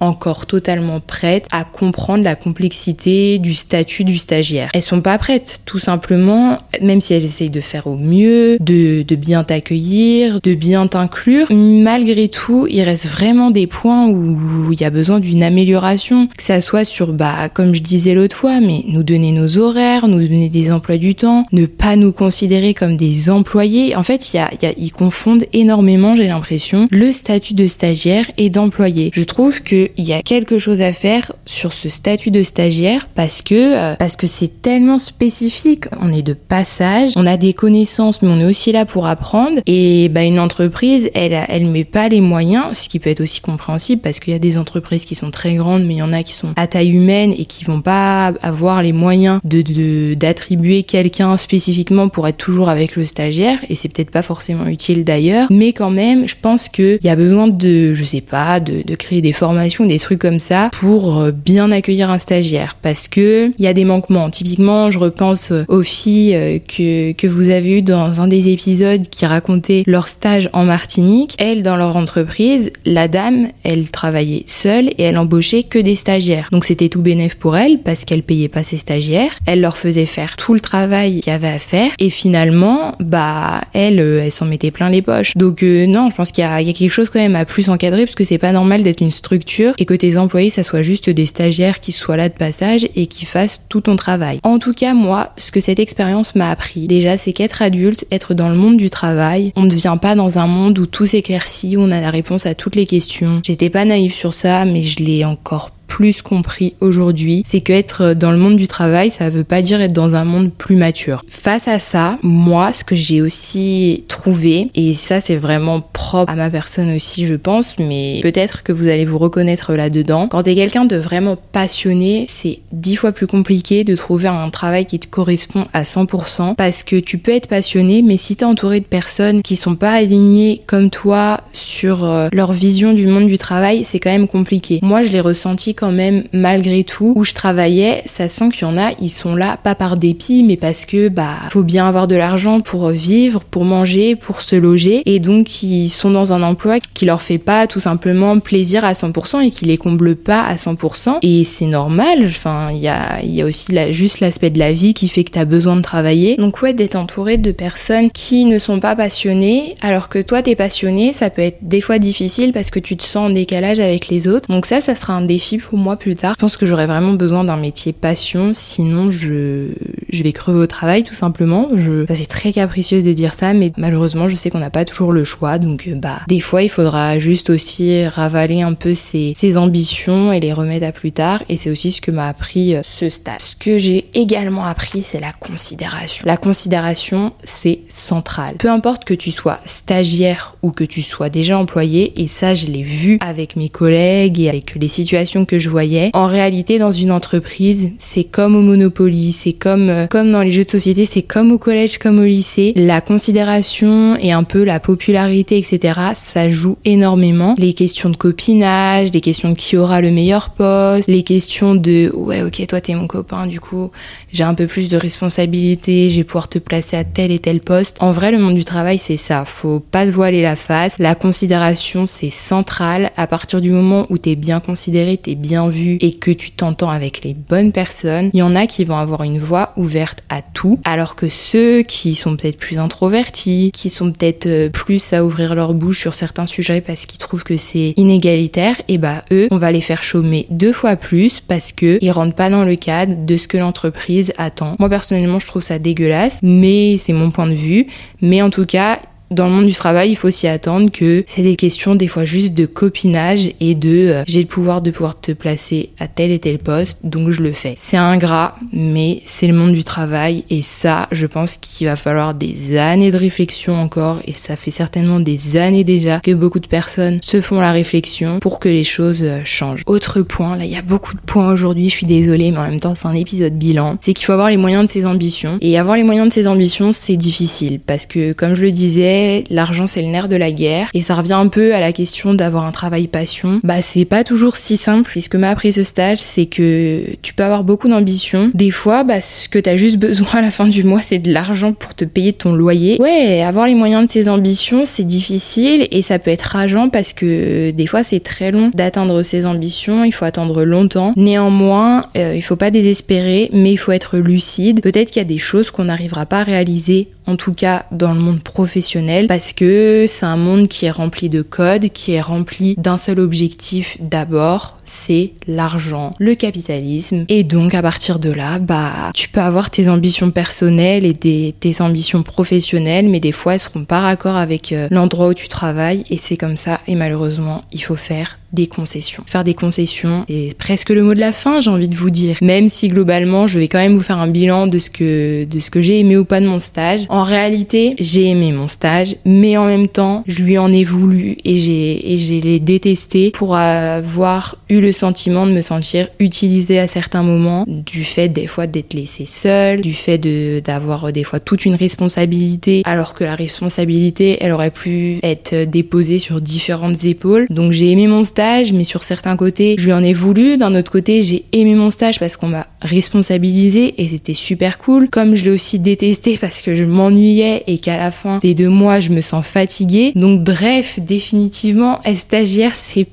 encore 0.00 0.46
totalement 0.46 1.00
prêtes 1.00 1.46
à 1.52 1.64
comprendre 1.64 2.24
la 2.24 2.34
complexité 2.34 3.38
du 3.38 3.54
statut 3.54 4.04
du 4.04 4.16
stagiaire. 4.18 4.70
Elles 4.72 4.82
sont 4.82 5.02
pas 5.02 5.18
prêtes, 5.18 5.60
tout 5.66 5.78
simplement, 5.78 6.56
même 6.80 7.00
si 7.00 7.14
elles 7.14 7.24
essayent 7.24 7.50
de 7.50 7.60
faire 7.60 7.86
au 7.86 7.96
mieux, 7.96 8.56
de, 8.60 9.04
bien 9.14 9.44
t'accueillir, 9.44 10.40
de 10.40 10.54
bien 10.54 10.86
t'inclure. 10.86 11.46
Malgré 11.50 12.28
tout, 12.28 12.66
il 12.68 12.82
reste 12.82 13.06
vraiment 13.06 13.50
des 13.50 13.66
points 13.66 14.08
où 14.08 14.72
il 14.72 14.80
y 14.80 14.84
a 14.84 14.90
besoin 14.90 15.20
d'une 15.20 15.42
amélioration, 15.42 16.26
que 16.26 16.42
ça 16.42 16.60
soit 16.60 16.84
sur, 16.84 17.12
bah, 17.12 17.48
comme 17.50 17.74
je 17.74 17.82
disais 17.82 18.14
l'autre 18.14 18.36
fois, 18.36 18.60
mais 18.60 18.84
nous 18.88 19.02
donner 19.02 19.32
nos 19.32 19.58
horaires, 19.58 20.08
nous 20.08 20.20
donner 20.20 20.48
des 20.48 20.72
emplois 20.72 20.96
du 20.96 21.14
temps, 21.14 21.44
ne 21.52 21.66
pas 21.66 21.96
nous 21.96 22.12
considérer 22.12 22.72
comme 22.72 22.96
des 22.96 23.28
employés. 23.28 23.94
En 23.96 24.02
fait, 24.02 24.32
il 24.32 24.36
y 24.36 24.40
a, 24.40 24.50
ils 24.78 24.92
confondent 24.92 25.44
énormément, 25.52 26.16
j'ai 26.16 26.26
l'impression, 26.26 26.86
le 26.90 27.12
statut 27.12 27.54
de 27.54 27.66
stagiaire 27.66 28.30
et 28.38 28.48
d'employé. 28.48 29.10
Je 29.12 29.22
trouve 29.30 29.62
que 29.62 29.90
il 29.96 30.04
y 30.04 30.12
a 30.12 30.22
quelque 30.22 30.58
chose 30.58 30.80
à 30.80 30.92
faire 30.92 31.32
sur 31.46 31.72
ce 31.72 31.88
statut 31.88 32.30
de 32.30 32.42
stagiaire 32.42 33.08
parce 33.14 33.42
que 33.42 33.54
euh, 33.54 33.94
parce 33.98 34.16
que 34.16 34.26
c'est 34.26 34.60
tellement 34.60 34.98
spécifique. 34.98 35.84
On 36.00 36.12
est 36.12 36.22
de 36.22 36.34
passage, 36.34 37.12
on 37.16 37.26
a 37.26 37.36
des 37.36 37.52
connaissances, 37.52 38.22
mais 38.22 38.28
on 38.28 38.40
est 38.40 38.44
aussi 38.44 38.72
là 38.72 38.84
pour 38.84 39.06
apprendre. 39.06 39.60
Et 39.66 40.08
bah 40.08 40.24
une 40.24 40.38
entreprise, 40.38 41.08
elle 41.14 41.38
elle 41.48 41.66
met 41.66 41.84
pas 41.84 42.08
les 42.08 42.20
moyens, 42.20 42.76
ce 42.76 42.88
qui 42.88 42.98
peut 42.98 43.10
être 43.10 43.20
aussi 43.20 43.40
compréhensible 43.40 44.02
parce 44.02 44.18
qu'il 44.18 44.32
y 44.32 44.36
a 44.36 44.40
des 44.40 44.58
entreprises 44.58 45.04
qui 45.04 45.14
sont 45.14 45.30
très 45.30 45.54
grandes, 45.54 45.84
mais 45.84 45.94
il 45.94 45.98
y 45.98 46.02
en 46.02 46.12
a 46.12 46.22
qui 46.22 46.32
sont 46.32 46.52
à 46.56 46.66
taille 46.66 46.90
humaine 46.90 47.32
et 47.36 47.44
qui 47.44 47.64
vont 47.64 47.80
pas 47.80 48.32
avoir 48.42 48.82
les 48.82 48.92
moyens 48.92 49.40
de 49.44 50.14
d'attribuer 50.14 50.82
quelqu'un 50.82 51.36
spécifiquement 51.36 52.08
pour 52.08 52.26
être 52.26 52.36
toujours 52.36 52.68
avec 52.68 52.96
le 52.96 53.06
stagiaire. 53.06 53.58
Et 53.68 53.74
c'est 53.74 53.88
peut-être 53.88 54.10
pas 54.10 54.22
forcément 54.22 54.66
utile 54.66 55.04
d'ailleurs, 55.04 55.46
mais 55.50 55.72
quand 55.72 55.90
même, 55.90 56.26
je 56.26 56.36
pense 56.40 56.68
que 56.68 56.98
il 57.00 57.06
y 57.06 57.10
a 57.10 57.16
besoin 57.16 57.48
de, 57.48 57.94
je 57.94 58.04
sais 58.04 58.20
pas, 58.20 58.60
de, 58.60 58.82
de 58.84 58.94
créer 58.96 59.19
des 59.20 59.32
formations, 59.32 59.86
des 59.86 59.98
trucs 59.98 60.20
comme 60.20 60.38
ça 60.38 60.70
pour 60.72 61.18
euh, 61.20 61.30
bien 61.32 61.70
accueillir 61.70 62.10
un 62.10 62.18
stagiaire 62.18 62.76
parce 62.80 63.08
que 63.08 63.52
il 63.58 63.64
y 63.64 63.66
a 63.66 63.74
des 63.74 63.84
manquements. 63.84 64.30
Typiquement, 64.30 64.90
je 64.90 64.98
repense 64.98 65.52
euh, 65.52 65.64
aux 65.68 65.82
filles 65.82 66.34
euh, 66.34 66.58
que, 66.58 67.12
que 67.12 67.26
vous 67.26 67.50
avez 67.50 67.78
eu 67.78 67.82
dans 67.82 68.20
un 68.20 68.28
des 68.28 68.48
épisodes 68.48 69.08
qui 69.08 69.26
racontaient 69.26 69.82
leur 69.86 70.08
stage 70.08 70.48
en 70.52 70.64
Martinique. 70.64 71.34
Elles, 71.38 71.62
dans 71.62 71.76
leur 71.76 71.96
entreprise, 71.96 72.70
la 72.84 73.08
dame, 73.08 73.48
elle 73.62 73.90
travaillait 73.90 74.44
seule 74.46 74.88
et 74.98 75.02
elle 75.02 75.18
embauchait 75.18 75.62
que 75.62 75.78
des 75.78 75.94
stagiaires. 75.94 76.48
Donc 76.52 76.64
c'était 76.64 76.88
tout 76.88 77.02
bénéf 77.02 77.36
pour 77.36 77.56
elle 77.56 77.78
parce 77.78 78.04
qu'elle 78.04 78.22
payait 78.22 78.48
pas 78.48 78.64
ses 78.64 78.78
stagiaires. 78.78 79.32
Elle 79.46 79.60
leur 79.60 79.76
faisait 79.76 80.06
faire 80.06 80.36
tout 80.36 80.54
le 80.54 80.60
travail 80.60 81.20
qu'il 81.20 81.32
y 81.32 81.36
avait 81.36 81.48
à 81.48 81.58
faire 81.58 81.90
et 81.98 82.10
finalement, 82.10 82.94
bah, 83.00 83.62
elle, 83.72 83.98
elle 83.98 84.32
s'en 84.32 84.46
mettait 84.46 84.70
plein 84.70 84.90
les 84.90 85.02
poches. 85.02 85.36
Donc 85.36 85.62
non, 85.62 86.10
je 86.10 86.14
pense 86.14 86.32
qu'il 86.32 86.44
y, 86.44 86.46
y, 86.46 86.70
a 86.70 86.72
quelque 86.72 86.90
chose 86.90 87.10
quand 87.10 87.20
même 87.20 87.36
à 87.36 87.44
plus 87.44 87.68
encadrer 87.68 88.04
parce 88.04 88.14
que 88.14 88.24
c'est 88.24 88.38
pas 88.38 88.52
normal 88.52 88.82
d'être 88.82 88.99
une 89.00 89.10
structure 89.10 89.74
et 89.78 89.84
que 89.84 89.94
tes 89.94 90.16
employés, 90.16 90.50
ça 90.50 90.62
soit 90.62 90.82
juste 90.82 91.10
des 91.10 91.26
stagiaires 91.26 91.80
qui 91.80 91.92
soient 91.92 92.16
là 92.16 92.28
de 92.28 92.34
passage 92.34 92.88
et 92.94 93.06
qui 93.06 93.24
fassent 93.24 93.66
tout 93.68 93.80
ton 93.80 93.96
travail. 93.96 94.40
En 94.42 94.58
tout 94.58 94.74
cas, 94.74 94.94
moi, 94.94 95.32
ce 95.36 95.50
que 95.50 95.60
cette 95.60 95.78
expérience 95.78 96.34
m'a 96.34 96.50
appris, 96.50 96.86
déjà, 96.86 97.16
c'est 97.16 97.32
qu'être 97.32 97.62
adulte, 97.62 98.06
être 98.10 98.34
dans 98.34 98.48
le 98.48 98.56
monde 98.56 98.76
du 98.76 98.90
travail, 98.90 99.52
on 99.56 99.62
ne 99.62 99.70
devient 99.70 99.98
pas 100.00 100.14
dans 100.14 100.38
un 100.38 100.46
monde 100.46 100.78
où 100.78 100.86
tout 100.86 101.06
s'éclaircit, 101.06 101.76
où 101.76 101.80
on 101.80 101.90
a 101.90 102.00
la 102.00 102.10
réponse 102.10 102.46
à 102.46 102.54
toutes 102.54 102.76
les 102.76 102.86
questions. 102.86 103.40
J'étais 103.44 103.70
pas 103.70 103.84
naïve 103.84 104.14
sur 104.14 104.34
ça, 104.34 104.64
mais 104.64 104.82
je 104.82 105.02
l'ai 105.02 105.24
encore 105.24 105.70
plus 105.90 106.22
compris 106.22 106.74
aujourd'hui, 106.80 107.42
c'est 107.44 107.60
que 107.60 107.72
être 107.72 108.14
dans 108.14 108.30
le 108.30 108.38
monde 108.38 108.56
du 108.56 108.68
travail, 108.68 109.10
ça 109.10 109.28
veut 109.28 109.42
pas 109.42 109.60
dire 109.60 109.80
être 109.80 109.92
dans 109.92 110.14
un 110.14 110.24
monde 110.24 110.52
plus 110.52 110.76
mature. 110.76 111.24
Face 111.28 111.66
à 111.66 111.80
ça, 111.80 112.16
moi, 112.22 112.72
ce 112.72 112.84
que 112.84 112.94
j'ai 112.94 113.20
aussi 113.20 114.04
trouvé, 114.06 114.70
et 114.76 114.94
ça 114.94 115.20
c'est 115.20 115.34
vraiment 115.34 115.80
propre 115.80 116.30
à 116.32 116.36
ma 116.36 116.48
personne 116.48 116.94
aussi, 116.94 117.26
je 117.26 117.34
pense, 117.34 117.76
mais 117.80 118.20
peut-être 118.22 118.62
que 118.62 118.72
vous 118.72 118.86
allez 118.86 119.04
vous 119.04 119.18
reconnaître 119.18 119.72
là-dedans. 119.72 120.28
Quand 120.28 120.44
t'es 120.44 120.54
quelqu'un 120.54 120.84
de 120.84 120.96
vraiment 120.96 121.36
passionné, 121.50 122.24
c'est 122.28 122.60
dix 122.70 122.94
fois 122.94 123.10
plus 123.10 123.26
compliqué 123.26 123.82
de 123.82 123.96
trouver 123.96 124.28
un 124.28 124.48
travail 124.50 124.86
qui 124.86 125.00
te 125.00 125.08
correspond 125.08 125.64
à 125.72 125.82
100% 125.82 126.54
parce 126.54 126.84
que 126.84 127.00
tu 127.00 127.18
peux 127.18 127.32
être 127.32 127.48
passionné, 127.48 128.02
mais 128.02 128.16
si 128.16 128.36
t'es 128.36 128.44
entouré 128.44 128.78
de 128.78 128.84
personnes 128.84 129.42
qui 129.42 129.56
sont 129.56 129.74
pas 129.74 129.90
alignées 129.90 130.62
comme 130.68 130.88
toi 130.88 131.40
sur 131.52 132.04
euh, 132.04 132.28
leur 132.32 132.52
vision 132.52 132.92
du 132.92 133.08
monde 133.08 133.26
du 133.26 133.38
travail, 133.38 133.84
c'est 133.84 133.98
quand 133.98 134.10
même 134.10 134.28
compliqué. 134.28 134.78
Moi, 134.82 135.02
je 135.02 135.10
l'ai 135.10 135.20
ressenti 135.20 135.74
quand 135.80 135.92
même 135.92 136.24
malgré 136.32 136.84
tout. 136.84 137.14
Où 137.16 137.24
je 137.24 137.32
travaillais, 137.32 138.02
ça 138.04 138.28
sent 138.28 138.50
qu'il 138.50 138.68
y 138.68 138.70
en 138.70 138.76
a, 138.76 138.92
ils 139.00 139.08
sont 139.08 139.34
là 139.34 139.56
pas 139.56 139.74
par 139.74 139.96
dépit, 139.96 140.42
mais 140.42 140.56
parce 140.56 140.84
que 140.84 141.08
bah 141.08 141.36
faut 141.50 141.62
bien 141.62 141.88
avoir 141.88 142.06
de 142.06 142.16
l'argent 142.16 142.60
pour 142.60 142.90
vivre, 142.90 143.40
pour 143.40 143.64
manger, 143.64 144.14
pour 144.14 144.42
se 144.42 144.56
loger, 144.56 145.02
et 145.06 145.18
donc 145.18 145.62
ils 145.62 145.88
sont 145.88 146.10
dans 146.10 146.32
un 146.32 146.42
emploi 146.42 146.78
qui 146.94 147.06
leur 147.06 147.22
fait 147.22 147.38
pas 147.38 147.66
tout 147.66 147.80
simplement 147.80 148.38
plaisir 148.38 148.84
à 148.84 148.92
100% 148.92 149.42
et 149.42 149.50
qui 149.50 149.64
les 149.64 149.78
comble 149.78 150.16
pas 150.16 150.42
à 150.42 150.56
100%. 150.56 151.18
Et 151.22 151.44
c'est 151.44 151.66
normal. 151.66 152.18
Enfin, 152.24 152.70
il 152.72 152.78
y 152.78 152.88
a, 152.88 153.22
y 153.22 153.40
a 153.40 153.46
aussi 153.46 153.66
juste 153.90 154.20
l'aspect 154.20 154.50
de 154.50 154.58
la 154.58 154.72
vie 154.72 154.94
qui 154.94 155.08
fait 155.08 155.24
que 155.24 155.32
tu 155.32 155.38
as 155.38 155.44
besoin 155.44 155.76
de 155.76 155.82
travailler. 155.82 156.36
Donc 156.36 156.60
ouais, 156.62 156.74
d'être 156.74 156.96
entouré 156.96 157.38
de 157.38 157.52
personnes 157.52 158.10
qui 158.10 158.44
ne 158.44 158.58
sont 158.58 158.80
pas 158.80 158.96
passionnées, 158.96 159.76
alors 159.80 160.08
que 160.08 160.18
toi 160.18 160.42
t'es 160.42 160.56
passionné, 160.56 161.12
ça 161.12 161.30
peut 161.30 161.42
être 161.42 161.58
des 161.62 161.80
fois 161.80 161.98
difficile 161.98 162.52
parce 162.52 162.70
que 162.70 162.78
tu 162.78 162.96
te 162.96 163.02
sens 163.02 163.30
en 163.30 163.30
décalage 163.30 163.80
avec 163.80 164.08
les 164.08 164.28
autres. 164.28 164.50
Donc 164.50 164.66
ça, 164.66 164.80
ça 164.80 164.94
sera 164.94 165.14
un 165.14 165.22
défi 165.22 165.58
pour 165.58 165.69
moi 165.76 165.96
plus 165.96 166.16
tard. 166.16 166.34
Je 166.36 166.40
pense 166.40 166.56
que 166.56 166.66
j'aurais 166.66 166.86
vraiment 166.86 167.12
besoin 167.12 167.44
d'un 167.44 167.56
métier 167.56 167.92
passion, 167.92 168.52
sinon 168.54 169.10
je, 169.10 169.68
je 170.08 170.22
vais 170.22 170.32
crever 170.32 170.58
au 170.58 170.66
travail 170.66 171.04
tout 171.04 171.14
simplement. 171.14 171.68
Je, 171.74 172.06
ça 172.06 172.14
fait 172.14 172.26
très 172.26 172.52
capricieuse 172.52 173.04
de 173.04 173.12
dire 173.12 173.34
ça, 173.34 173.52
mais 173.52 173.70
malheureusement, 173.76 174.28
je 174.28 174.36
sais 174.36 174.50
qu'on 174.50 174.58
n'a 174.58 174.70
pas 174.70 174.84
toujours 174.84 175.12
le 175.12 175.24
choix. 175.24 175.58
Donc 175.58 175.88
bah, 175.88 176.20
des 176.28 176.40
fois, 176.40 176.62
il 176.62 176.68
faudra 176.68 177.18
juste 177.18 177.50
aussi 177.50 178.06
ravaler 178.06 178.62
un 178.62 178.74
peu 178.74 178.94
ses, 178.94 179.32
ses 179.36 179.56
ambitions 179.56 180.32
et 180.32 180.40
les 180.40 180.52
remettre 180.52 180.86
à 180.86 180.92
plus 180.92 181.12
tard. 181.12 181.42
Et 181.48 181.56
c'est 181.56 181.70
aussi 181.70 181.90
ce 181.90 182.00
que 182.00 182.10
m'a 182.10 182.28
appris 182.28 182.74
euh, 182.74 182.80
ce 182.82 183.08
stage. 183.08 183.40
Ce 183.40 183.56
que 183.56 183.78
j'ai 183.78 184.06
également 184.14 184.64
appris, 184.64 185.02
c'est 185.02 185.20
la 185.20 185.32
considération. 185.32 186.24
La 186.26 186.36
considération, 186.36 187.32
c'est 187.44 187.80
central. 187.88 188.54
Peu 188.58 188.70
importe 188.70 189.04
que 189.04 189.14
tu 189.14 189.30
sois 189.30 189.60
stagiaire 189.64 190.54
ou 190.62 190.72
que 190.72 190.84
tu 190.84 191.02
sois 191.02 191.28
déjà 191.28 191.58
employé, 191.58 192.20
et 192.20 192.26
ça, 192.26 192.54
je 192.54 192.66
l'ai 192.66 192.82
vu 192.82 193.18
avec 193.20 193.56
mes 193.56 193.68
collègues 193.68 194.40
et 194.40 194.48
avec 194.48 194.74
les 194.74 194.88
situations 194.88 195.44
que 195.44 195.58
je 195.60 195.70
voyais. 195.70 196.10
En 196.14 196.26
réalité, 196.26 196.78
dans 196.78 196.92
une 196.92 197.12
entreprise, 197.12 197.90
c'est 197.98 198.24
comme 198.24 198.56
au 198.56 198.62
Monopoly, 198.62 199.32
c'est 199.32 199.52
comme, 199.52 199.88
euh, 199.88 200.06
comme 200.06 200.32
dans 200.32 200.42
les 200.42 200.50
jeux 200.50 200.64
de 200.64 200.70
société, 200.70 201.04
c'est 201.04 201.22
comme 201.22 201.52
au 201.52 201.58
collège, 201.58 201.98
comme 201.98 202.18
au 202.18 202.24
lycée. 202.24 202.72
La 202.76 203.00
considération 203.00 204.16
et 204.16 204.32
un 204.32 204.44
peu 204.44 204.64
la 204.64 204.80
popularité, 204.80 205.58
etc., 205.58 206.00
ça 206.14 206.50
joue 206.50 206.78
énormément. 206.84 207.54
Les 207.58 207.72
questions 207.72 208.10
de 208.10 208.16
copinage, 208.16 209.10
les 209.12 209.20
questions 209.20 209.50
de 209.50 209.54
qui 209.54 209.76
aura 209.76 210.00
le 210.00 210.10
meilleur 210.10 210.50
poste, 210.50 211.08
les 211.08 211.22
questions 211.22 211.74
de 211.74 212.10
ouais, 212.14 212.42
ok, 212.42 212.66
toi 212.66 212.80
t'es 212.80 212.94
mon 212.94 213.06
copain, 213.06 213.46
du 213.46 213.60
coup, 213.60 213.90
j'ai 214.32 214.44
un 214.44 214.54
peu 214.54 214.66
plus 214.66 214.88
de 214.88 214.96
responsabilité, 214.96 216.08
je 216.10 216.16
vais 216.16 216.24
pouvoir 216.24 216.48
te 216.48 216.58
placer 216.58 216.96
à 216.96 217.04
tel 217.04 217.30
et 217.30 217.38
tel 217.38 217.60
poste. 217.60 217.96
En 218.00 218.12
vrai, 218.12 218.30
le 218.30 218.38
monde 218.38 218.54
du 218.54 218.64
travail, 218.64 218.98
c'est 218.98 219.16
ça. 219.16 219.44
Faut 219.44 219.80
pas 219.80 220.06
se 220.06 220.12
voiler 220.12 220.42
la 220.42 220.56
face. 220.56 220.98
La 220.98 221.14
considération, 221.14 222.06
c'est 222.06 222.30
central. 222.30 223.10
À 223.16 223.26
partir 223.26 223.60
du 223.60 223.70
moment 223.70 224.06
où 224.10 224.18
t'es 224.18 224.36
bien 224.36 224.60
considéré, 224.60 225.16
t'es 225.16 225.34
bien 225.34 225.49
vu 225.68 225.96
et 226.00 226.12
que 226.12 226.30
tu 226.30 226.50
t'entends 226.50 226.90
avec 226.90 227.24
les 227.24 227.34
bonnes 227.34 227.72
personnes, 227.72 228.30
il 228.32 228.38
y 228.38 228.42
en 228.42 228.54
a 228.54 228.66
qui 228.66 228.84
vont 228.84 228.96
avoir 228.96 229.22
une 229.22 229.38
voix 229.38 229.72
ouverte 229.76 230.22
à 230.28 230.42
tout, 230.42 230.78
alors 230.84 231.16
que 231.16 231.28
ceux 231.28 231.82
qui 231.82 232.14
sont 232.14 232.36
peut-être 232.36 232.58
plus 232.58 232.78
introvertis, 232.78 233.70
qui 233.74 233.88
sont 233.88 234.12
peut-être 234.12 234.46
euh, 234.46 234.68
plus 234.68 235.12
à 235.12 235.24
ouvrir 235.24 235.54
leur 235.54 235.74
bouche 235.74 236.00
sur 236.00 236.14
certains 236.14 236.46
sujets 236.46 236.80
parce 236.80 237.06
qu'ils 237.06 237.18
trouvent 237.18 237.44
que 237.44 237.56
c'est 237.56 237.94
inégalitaire, 237.96 238.76
et 238.88 238.98
bah 238.98 239.24
eux, 239.32 239.48
on 239.50 239.58
va 239.58 239.72
les 239.72 239.80
faire 239.80 240.02
chômer 240.02 240.46
deux 240.50 240.72
fois 240.72 240.96
plus 240.96 241.40
parce 241.40 241.72
que 241.72 241.98
ils 242.00 242.10
rentrent 242.10 242.34
pas 242.34 242.50
dans 242.50 242.64
le 242.64 242.76
cadre 242.76 243.26
de 243.26 243.36
ce 243.36 243.48
que 243.48 243.58
l'entreprise 243.58 244.32
attend. 244.38 244.76
Moi 244.78 244.88
personnellement, 244.88 245.38
je 245.38 245.46
trouve 245.46 245.62
ça 245.62 245.78
dégueulasse, 245.78 246.40
mais 246.42 246.96
c'est 246.98 247.12
mon 247.12 247.30
point 247.30 247.46
de 247.46 247.54
vue. 247.54 247.86
Mais 248.20 248.42
en 248.42 248.50
tout 248.50 248.66
cas, 248.66 249.00
dans 249.30 249.46
le 249.46 249.52
monde 249.52 249.66
du 249.66 249.74
travail, 249.74 250.10
il 250.10 250.16
faut 250.16 250.30
s'y 250.30 250.48
attendre 250.48 250.90
que 250.90 251.24
c'est 251.28 251.42
des 251.42 251.54
questions 251.54 251.94
des 251.94 252.08
fois 252.08 252.24
juste 252.24 252.52
de 252.52 252.66
copinage 252.66 253.52
et 253.60 253.76
de 253.76 254.08
euh, 254.08 254.24
j'ai 254.26 254.40
le 254.40 254.48
pouvoir 254.48 254.82
de 254.82 254.90
pouvoir 254.90 255.20
te 255.20 255.30
placer 255.30 255.90
à 256.00 256.08
tel 256.08 256.32
et 256.32 256.40
tel 256.40 256.58
poste, 256.58 256.98
donc 257.04 257.30
je 257.30 257.40
le 257.40 257.52
fais. 257.52 257.74
C'est 257.78 257.96
ingrat, 257.96 258.56
mais 258.72 259.22
c'est 259.24 259.46
le 259.46 259.54
monde 259.54 259.72
du 259.72 259.84
travail 259.84 260.44
et 260.50 260.62
ça, 260.62 261.06
je 261.12 261.26
pense 261.26 261.58
qu'il 261.58 261.86
va 261.86 261.94
falloir 261.94 262.34
des 262.34 262.76
années 262.76 263.12
de 263.12 263.16
réflexion 263.16 263.76
encore 263.76 264.18
et 264.26 264.32
ça 264.32 264.56
fait 264.56 264.72
certainement 264.72 265.20
des 265.20 265.56
années 265.56 265.84
déjà 265.84 266.18
que 266.18 266.32
beaucoup 266.32 266.58
de 266.58 266.66
personnes 266.66 267.20
se 267.22 267.40
font 267.40 267.60
la 267.60 267.70
réflexion 267.70 268.40
pour 268.40 268.58
que 268.58 268.68
les 268.68 268.84
choses 268.84 269.22
euh, 269.22 269.42
changent. 269.44 269.84
Autre 269.86 270.22
point, 270.22 270.56
là 270.56 270.64
il 270.64 270.72
y 270.72 270.76
a 270.76 270.82
beaucoup 270.82 271.14
de 271.14 271.20
points 271.20 271.52
aujourd'hui, 271.52 271.88
je 271.88 271.94
suis 271.94 272.06
désolée, 272.06 272.50
mais 272.50 272.58
en 272.58 272.68
même 272.68 272.80
temps 272.80 272.96
c'est 272.96 273.06
un 273.06 273.14
épisode 273.14 273.52
bilan, 273.52 273.96
c'est 274.00 274.12
qu'il 274.12 274.26
faut 274.26 274.32
avoir 274.32 274.50
les 274.50 274.56
moyens 274.56 274.86
de 274.86 274.90
ses 274.90 275.06
ambitions 275.06 275.58
et 275.60 275.78
avoir 275.78 275.96
les 275.96 276.02
moyens 276.02 276.26
de 276.28 276.32
ses 276.32 276.48
ambitions 276.48 276.90
c'est 276.90 277.16
difficile 277.16 277.78
parce 277.78 278.06
que 278.06 278.32
comme 278.32 278.54
je 278.54 278.62
le 278.62 278.72
disais, 278.72 279.19
l'argent 279.50 279.86
c'est 279.86 280.02
le 280.02 280.08
nerf 280.08 280.28
de 280.28 280.36
la 280.36 280.50
guerre 280.50 280.88
et 280.94 281.02
ça 281.02 281.14
revient 281.14 281.34
un 281.34 281.48
peu 281.48 281.74
à 281.74 281.80
la 281.80 281.92
question 281.92 282.34
d'avoir 282.34 282.64
un 282.64 282.70
travail 282.70 283.06
passion. 283.06 283.60
Bah 283.62 283.82
c'est 283.82 284.04
pas 284.04 284.24
toujours 284.24 284.56
si 284.56 284.76
simple. 284.76 285.12
Et 285.16 285.20
ce 285.20 285.28
que 285.28 285.36
m'a 285.36 285.50
appris 285.50 285.72
ce 285.72 285.82
stage, 285.82 286.18
c'est 286.18 286.46
que 286.46 287.04
tu 287.22 287.34
peux 287.34 287.44
avoir 287.44 287.64
beaucoup 287.64 287.88
d'ambition. 287.88 288.50
Des 288.54 288.70
fois, 288.70 289.04
bah 289.04 289.20
ce 289.20 289.48
que 289.48 289.58
t'as 289.58 289.76
juste 289.76 289.96
besoin 290.08 290.34
à 290.34 290.42
la 290.42 290.50
fin 290.50 290.68
du 290.68 290.84
mois, 290.84 291.02
c'est 291.02 291.18
de 291.18 291.32
l'argent 291.32 291.72
pour 291.72 291.94
te 291.94 292.04
payer 292.04 292.32
ton 292.32 292.52
loyer. 292.52 293.00
Ouais, 293.00 293.42
avoir 293.42 293.66
les 293.66 293.74
moyens 293.74 294.06
de 294.06 294.12
tes 294.12 294.28
ambitions, 294.28 294.84
c'est 294.84 295.04
difficile 295.04 295.88
et 295.90 296.02
ça 296.02 296.18
peut 296.18 296.30
être 296.30 296.42
rageant 296.42 296.88
parce 296.88 297.12
que 297.12 297.70
des 297.70 297.86
fois 297.86 298.02
c'est 298.02 298.20
très 298.20 298.50
long 298.50 298.70
d'atteindre 298.74 299.22
ses 299.22 299.46
ambitions. 299.46 300.04
Il 300.04 300.12
faut 300.12 300.24
attendre 300.24 300.64
longtemps. 300.64 301.12
Néanmoins, 301.16 302.04
euh, 302.16 302.34
il 302.36 302.42
faut 302.42 302.56
pas 302.56 302.70
désespérer, 302.70 303.50
mais 303.52 303.72
il 303.72 303.76
faut 303.76 303.92
être 303.92 304.18
lucide. 304.18 304.80
Peut-être 304.82 305.10
qu'il 305.10 305.20
y 305.20 305.24
a 305.24 305.28
des 305.28 305.38
choses 305.38 305.70
qu'on 305.70 305.84
n'arrivera 305.84 306.26
pas 306.26 306.40
à 306.40 306.44
réaliser 306.44 307.08
en 307.26 307.36
tout 307.36 307.52
cas 307.52 307.86
dans 307.92 308.12
le 308.12 308.20
monde 308.20 308.42
professionnel, 308.42 309.09
parce 309.28 309.52
que 309.52 310.04
c'est 310.08 310.26
un 310.26 310.36
monde 310.36 310.68
qui 310.68 310.86
est 310.86 310.90
rempli 310.90 311.28
de 311.28 311.42
codes, 311.42 311.88
qui 311.88 312.12
est 312.12 312.20
rempli 312.20 312.74
d'un 312.76 312.98
seul 312.98 313.20
objectif 313.20 313.96
d'abord, 314.00 314.76
c'est 314.84 315.32
l'argent, 315.46 316.12
le 316.18 316.34
capitalisme. 316.34 317.24
Et 317.28 317.44
donc 317.44 317.74
à 317.74 317.82
partir 317.82 318.18
de 318.18 318.30
là, 318.30 318.58
bah 318.58 319.10
tu 319.14 319.28
peux 319.28 319.40
avoir 319.40 319.70
tes 319.70 319.88
ambitions 319.88 320.30
personnelles 320.30 321.04
et 321.04 321.14
tes 321.14 321.80
ambitions 321.80 322.22
professionnelles, 322.22 323.08
mais 323.08 323.20
des 323.20 323.32
fois 323.32 323.54
elles 323.54 323.60
seront 323.60 323.84
pas 323.84 324.00
raccord 324.00 324.36
avec 324.36 324.72
euh, 324.72 324.88
l'endroit 324.90 325.28
où 325.28 325.34
tu 325.34 325.48
travailles, 325.48 326.04
et 326.10 326.16
c'est 326.16 326.36
comme 326.36 326.56
ça. 326.56 326.80
Et 326.86 326.94
malheureusement, 326.94 327.64
il 327.72 327.80
faut 327.80 327.96
faire 327.96 328.38
des 328.52 328.66
concessions. 328.66 329.22
Faire 329.26 329.44
des 329.44 329.54
concessions, 329.54 330.24
c'est 330.28 330.54
presque 330.58 330.90
le 330.90 331.02
mot 331.02 331.14
de 331.14 331.20
la 331.20 331.32
fin, 331.32 331.60
j'ai 331.60 331.70
envie 331.70 331.88
de 331.88 331.94
vous 331.94 332.10
dire. 332.10 332.36
Même 332.42 332.68
si 332.68 332.88
globalement, 332.88 333.46
je 333.46 333.58
vais 333.58 333.68
quand 333.68 333.78
même 333.78 333.94
vous 333.94 334.02
faire 334.02 334.18
un 334.18 334.26
bilan 334.26 334.66
de 334.66 334.78
ce 334.78 334.90
que, 334.90 335.44
de 335.44 335.60
ce 335.60 335.70
que 335.70 335.80
j'ai 335.80 336.00
aimé 336.00 336.16
ou 336.16 336.24
pas 336.24 336.40
de 336.40 336.46
mon 336.46 336.58
stage. 336.58 337.06
En 337.08 337.22
réalité, 337.22 337.94
j'ai 337.98 338.26
aimé 338.26 338.52
mon 338.52 338.68
stage, 338.68 338.99
mais 339.24 339.56
en 339.56 339.66
même 339.66 339.88
temps, 339.88 340.24
je 340.26 340.42
lui 340.42 340.58
en 340.58 340.72
ai 340.72 340.84
voulu 340.84 341.36
et 341.44 341.58
j'ai, 341.58 342.12
et 342.12 342.16
j'ai 342.16 342.40
les 342.40 342.60
détesté 342.60 343.30
pour 343.30 343.56
avoir 343.56 344.56
eu 344.68 344.80
le 344.80 344.92
sentiment 344.92 345.46
de 345.46 345.52
me 345.52 345.60
sentir 345.60 346.08
utilisée 346.18 346.78
à 346.78 346.88
certains 346.88 347.22
moments, 347.22 347.64
du 347.66 348.04
fait 348.04 348.28
des 348.28 348.46
fois 348.46 348.66
d'être 348.66 348.94
laissée 348.94 349.26
seule, 349.26 349.80
du 349.80 349.94
fait 349.94 350.18
de, 350.18 350.60
d'avoir 350.64 351.12
des 351.12 351.24
fois 351.24 351.40
toute 351.40 351.64
une 351.64 351.74
responsabilité, 351.74 352.82
alors 352.84 353.14
que 353.14 353.24
la 353.24 353.34
responsabilité, 353.34 354.38
elle 354.40 354.52
aurait 354.52 354.70
pu 354.70 355.18
être 355.22 355.64
déposée 355.64 356.18
sur 356.18 356.40
différentes 356.40 357.04
épaules. 357.04 357.46
Donc 357.50 357.72
j'ai 357.72 357.90
aimé 357.90 358.06
mon 358.06 358.24
stage 358.24 358.72
mais 358.72 358.84
sur 358.84 359.04
certains 359.04 359.36
côtés, 359.36 359.76
je 359.78 359.86
lui 359.86 359.92
en 359.92 360.02
ai 360.02 360.12
voulu. 360.12 360.56
D'un 360.56 360.74
autre 360.74 360.90
côté, 360.90 361.22
j'ai 361.22 361.44
aimé 361.52 361.74
mon 361.74 361.90
stage 361.90 362.18
parce 362.18 362.36
qu'on 362.36 362.48
m'a 362.48 362.66
responsabilisé 362.82 363.94
et 363.98 364.08
c'était 364.08 364.34
super 364.34 364.78
cool. 364.78 365.08
Comme 365.08 365.34
je 365.34 365.44
l'ai 365.44 365.50
aussi 365.50 365.78
détesté 365.78 366.38
parce 366.38 366.62
que 366.62 366.74
je 366.74 366.84
m'ennuyais 366.84 367.64
et 367.66 367.78
qu'à 367.78 367.96
la 367.96 368.10
fin 368.10 368.38
des 368.38 368.54
deux 368.54 368.68
mois, 368.68 368.89
je 368.98 369.10
me 369.10 369.20
sens 369.20 369.46
fatiguée. 369.46 370.12
Donc 370.16 370.42
bref, 370.42 370.98
définitivement, 370.98 372.00
être 372.04 372.16
stagiaire, 372.16 372.74
c'est 372.74 373.04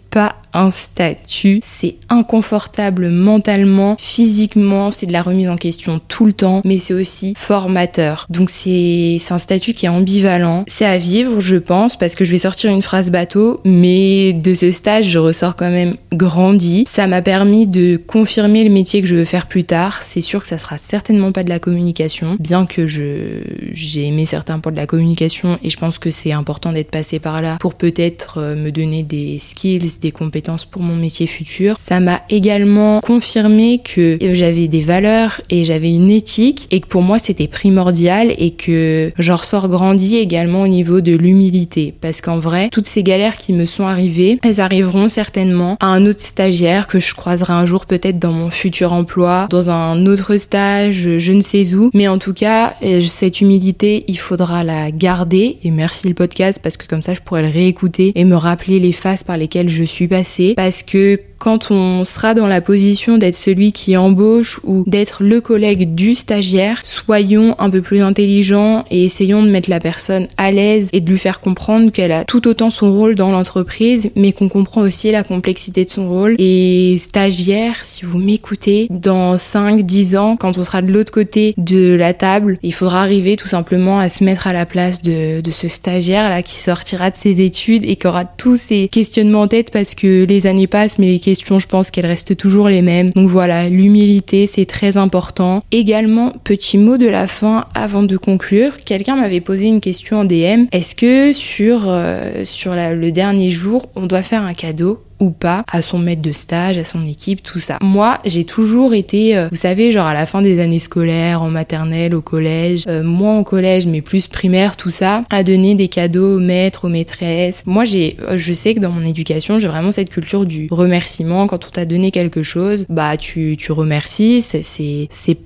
un 0.53 0.71
statut, 0.71 1.59
c'est 1.61 1.95
inconfortable 2.09 3.09
mentalement, 3.09 3.95
physiquement, 3.99 4.89
c'est 4.91 5.05
de 5.05 5.11
la 5.11 5.21
remise 5.21 5.49
en 5.49 5.55
question 5.55 6.01
tout 6.07 6.25
le 6.25 6.33
temps, 6.33 6.61
mais 6.65 6.79
c'est 6.79 6.93
aussi 6.93 7.33
formateur. 7.37 8.25
Donc 8.29 8.49
c'est 8.49 9.19
un 9.29 9.39
statut 9.39 9.73
qui 9.73 9.85
est 9.85 9.89
ambivalent. 9.89 10.63
C'est 10.67 10.85
à 10.85 10.97
vivre, 10.97 11.39
je 11.39 11.57
pense, 11.57 11.95
parce 11.95 12.15
que 12.15 12.25
je 12.25 12.31
vais 12.31 12.37
sortir 12.37 12.71
une 12.71 12.81
phrase 12.81 13.11
bateau, 13.11 13.61
mais 13.65 14.33
de 14.33 14.53
ce 14.53 14.71
stage, 14.71 15.05
je 15.05 15.19
ressors 15.19 15.55
quand 15.55 15.69
même 15.69 15.95
grandi. 16.13 16.85
Ça 16.87 17.07
m'a 17.07 17.21
permis 17.21 17.67
de 17.67 17.97
confirmer 17.97 18.63
le 18.63 18.71
métier 18.71 19.01
que 19.01 19.07
je 19.07 19.15
veux 19.15 19.25
faire 19.25 19.47
plus 19.47 19.63
tard. 19.63 20.01
C'est 20.01 20.21
sûr 20.21 20.41
que 20.41 20.47
ça 20.47 20.57
sera 20.57 20.77
certainement 20.77 21.31
pas 21.31 21.43
de 21.43 21.49
la 21.49 21.59
communication, 21.59 22.37
bien 22.39 22.65
que 22.65 22.87
je 22.87 23.41
j'ai 23.73 24.05
aimé 24.05 24.25
certains 24.25 24.59
points 24.59 24.71
de 24.71 24.77
la 24.77 24.87
communication 24.87 25.59
et 25.63 25.69
je 25.69 25.77
pense 25.77 25.99
que 25.99 26.11
c'est 26.11 26.31
important 26.31 26.71
d'être 26.71 26.91
passé 26.91 27.19
par 27.19 27.41
là 27.41 27.57
pour 27.59 27.75
peut-être 27.75 28.39
euh, 28.39 28.55
me 28.55 28.71
donner 28.71 29.03
des 29.03 29.39
skills, 29.39 29.99
compétences 30.11 30.27
compétences 30.27 30.65
pour 30.65 30.81
mon 30.81 30.97
métier 30.97 31.25
futur. 31.25 31.77
Ça 31.79 32.01
m'a 32.01 32.21
également 32.29 32.99
confirmé 32.99 33.79
que 33.81 34.17
j'avais 34.19 34.67
des 34.67 34.81
valeurs 34.81 35.39
et 35.49 35.63
j'avais 35.63 35.93
une 35.93 36.11
éthique 36.11 36.67
et 36.69 36.81
que 36.81 36.87
pour 36.87 37.01
moi 37.01 37.17
c'était 37.17 37.47
primordial 37.47 38.33
et 38.37 38.51
que 38.51 39.09
j'en 39.17 39.37
ressors 39.37 39.69
grandi 39.69 40.17
également 40.17 40.63
au 40.63 40.67
niveau 40.67 40.99
de 40.99 41.15
l'humilité. 41.15 41.93
Parce 42.01 42.19
qu'en 42.19 42.39
vrai, 42.39 42.69
toutes 42.73 42.87
ces 42.87 43.03
galères 43.03 43.37
qui 43.37 43.53
me 43.53 43.65
sont 43.65 43.87
arrivées, 43.87 44.37
elles 44.43 44.59
arriveront 44.59 45.07
certainement 45.07 45.77
à 45.79 45.87
un 45.87 46.05
autre 46.05 46.21
stagiaire 46.21 46.87
que 46.87 46.99
je 46.99 47.15
croiserai 47.15 47.53
un 47.53 47.65
jour 47.65 47.85
peut-être 47.85 48.19
dans 48.19 48.33
mon 48.33 48.49
futur 48.49 48.91
emploi, 48.91 49.47
dans 49.49 49.69
un 49.69 50.05
autre 50.07 50.35
stage, 50.35 51.17
je 51.17 51.31
ne 51.31 51.41
sais 51.41 51.73
où, 51.73 51.89
mais 51.93 52.09
en 52.09 52.17
tout 52.17 52.33
cas, 52.33 52.75
euh, 52.83 52.99
cette 52.99 53.39
humilité, 53.39 54.03
il 54.09 54.19
faudra 54.19 54.65
la 54.65 54.91
garder. 54.91 55.57
Et 55.63 55.71
merci 55.71 56.07
le 56.09 56.13
podcast 56.13 56.59
parce 56.61 56.75
que 56.75 56.85
comme 56.85 57.01
ça 57.01 57.13
je 57.13 57.21
pourrais 57.21 57.43
le 57.43 57.49
réécouter 57.49 58.11
et 58.13 58.25
me 58.25 58.35
rappeler 58.35 58.79
les 58.79 58.91
phases 58.91 59.23
par 59.23 59.37
lesquelles 59.37 59.69
je 59.69 59.85
suis 59.87 60.07
passée 60.07 60.53
parce 60.55 60.83
que 60.83 61.19
quand 61.37 61.71
on 61.71 62.03
sera 62.03 62.33
dans 62.33 62.47
la 62.47 62.61
position 62.61 63.17
d'être 63.17 63.35
celui 63.35 63.71
qui 63.71 63.95
embauche 63.95 64.59
ou 64.63 64.83
d'être 64.87 65.23
le 65.23 65.41
collègue 65.41 65.93
du 65.93 66.15
stagiaire, 66.15 66.79
soyons 66.83 67.55
un 67.59 67.69
peu 67.69 67.81
plus 67.81 68.01
intelligents 68.01 68.85
et 68.89 69.05
essayons 69.05 69.43
de 69.43 69.49
mettre 69.49 69.69
la 69.69 69.79
personne 69.79 70.27
à 70.37 70.51
l'aise 70.51 70.89
et 70.93 71.01
de 71.01 71.09
lui 71.09 71.17
faire 71.17 71.39
comprendre 71.39 71.91
qu'elle 71.91 72.11
a 72.11 72.25
tout 72.25 72.47
autant 72.47 72.69
son 72.69 72.91
rôle 72.91 73.15
dans 73.15 73.31
l'entreprise, 73.31 74.09
mais 74.15 74.33
qu'on 74.33 74.49
comprend 74.49 74.81
aussi 74.81 75.11
la 75.11 75.23
complexité 75.23 75.85
de 75.85 75.89
son 75.89 76.09
rôle. 76.09 76.35
Et 76.39 76.97
stagiaire, 76.97 77.75
si 77.83 78.05
vous 78.05 78.17
m'écoutez, 78.17 78.87
dans 78.89 79.37
5, 79.37 79.85
10 79.85 80.17
ans, 80.17 80.37
quand 80.37 80.57
on 80.57 80.63
sera 80.63 80.81
de 80.81 80.91
l'autre 80.91 81.11
côté 81.11 81.53
de 81.57 81.93
la 81.93 82.13
table, 82.13 82.57
il 82.63 82.73
faudra 82.73 83.01
arriver 83.01 83.37
tout 83.37 83.47
simplement 83.47 83.99
à 83.99 84.09
se 84.09 84.23
mettre 84.23 84.47
à 84.47 84.53
la 84.53 84.65
place 84.65 85.01
de, 85.01 85.41
de 85.41 85.51
ce 85.51 85.67
stagiaire 85.67 86.29
là 86.29 86.41
qui 86.41 86.55
sortira 86.55 87.09
de 87.09 87.15
ses 87.15 87.41
études 87.41 87.83
et 87.85 87.95
qui 87.95 88.07
aura 88.07 88.25
tous 88.25 88.55
ses 88.59 88.87
questionnements 88.87 89.41
en 89.41 89.47
tête 89.47 89.71
parce 89.77 89.93
que 89.93 90.25
les 90.25 90.47
années 90.47 90.65
passent, 90.65 90.97
mais 90.97 91.05
les 91.05 91.19
questions, 91.19 91.59
je 91.59 91.67
pense 91.67 91.91
qu'elles 91.91 92.07
restent 92.07 92.35
toujours 92.35 92.67
les 92.67 92.81
mêmes. 92.81 93.11
Donc 93.11 93.29
voilà, 93.29 93.69
l'humilité, 93.69 94.47
c'est 94.47 94.65
très 94.65 94.97
important. 94.97 95.61
Également, 95.71 96.33
petit 96.43 96.79
mot 96.79 96.97
de 96.97 97.07
la 97.07 97.27
fin 97.27 97.65
avant 97.75 98.01
de 98.01 98.17
conclure. 98.17 98.77
Quelqu'un 98.83 99.15
m'avait 99.15 99.39
posé 99.39 99.67
une 99.67 99.79
question 99.79 100.21
en 100.21 100.25
DM. 100.25 100.65
Est-ce 100.71 100.95
que 100.95 101.31
sur, 101.31 101.83
euh, 101.85 102.43
sur 102.43 102.73
le 102.75 103.11
dernier 103.11 103.51
jour, 103.51 103.85
on 103.95 104.07
doit 104.07 104.23
faire 104.23 104.41
un 104.41 104.55
cadeau? 104.55 104.99
Ou 105.19 105.31
pas 105.31 105.63
à 105.71 105.81
son 105.81 105.99
maître 105.99 106.21
de 106.21 106.31
stage, 106.31 106.77
à 106.77 106.85
son 106.85 107.05
équipe, 107.05 107.43
tout 107.43 107.59
ça. 107.59 107.77
Moi, 107.81 108.19
j'ai 108.25 108.43
toujours 108.43 108.93
été, 108.93 109.37
euh, 109.37 109.47
vous 109.49 109.57
savez, 109.57 109.91
genre 109.91 110.07
à 110.07 110.13
la 110.13 110.25
fin 110.25 110.41
des 110.41 110.59
années 110.59 110.79
scolaires, 110.79 111.41
en 111.41 111.49
maternelle, 111.49 112.15
au 112.15 112.21
collège, 112.21 112.83
euh, 112.87 113.03
moi 113.03 113.31
en 113.31 113.43
collège, 113.43 113.87
mais 113.87 114.01
plus 114.01 114.27
primaire, 114.27 114.75
tout 114.75 114.89
ça, 114.89 115.23
à 115.29 115.43
donner 115.43 115.75
des 115.75 115.87
cadeaux 115.87 116.37
aux 116.37 116.39
maîtres, 116.39 116.85
aux 116.85 116.89
maîtresses. 116.89 117.63
Moi, 117.65 117.83
j'ai, 117.83 118.17
euh, 118.21 118.37
je 118.37 118.53
sais 118.53 118.75
que 118.75 118.79
dans 118.79 118.91
mon 118.91 119.03
éducation, 119.03 119.59
j'ai 119.59 119.67
vraiment 119.67 119.91
cette 119.91 120.09
culture 120.09 120.45
du 120.45 120.67
remerciement. 120.71 121.47
Quand 121.47 121.65
on 121.65 121.69
t'a 121.69 121.85
donné 121.85 122.11
quelque 122.11 122.43
chose, 122.43 122.85
bah 122.89 123.17
tu, 123.17 123.55
tu 123.57 123.71
remercies. 123.71 124.41
C'est, 124.41 124.63
c'est, 124.63 125.07
c'est, 125.09 125.37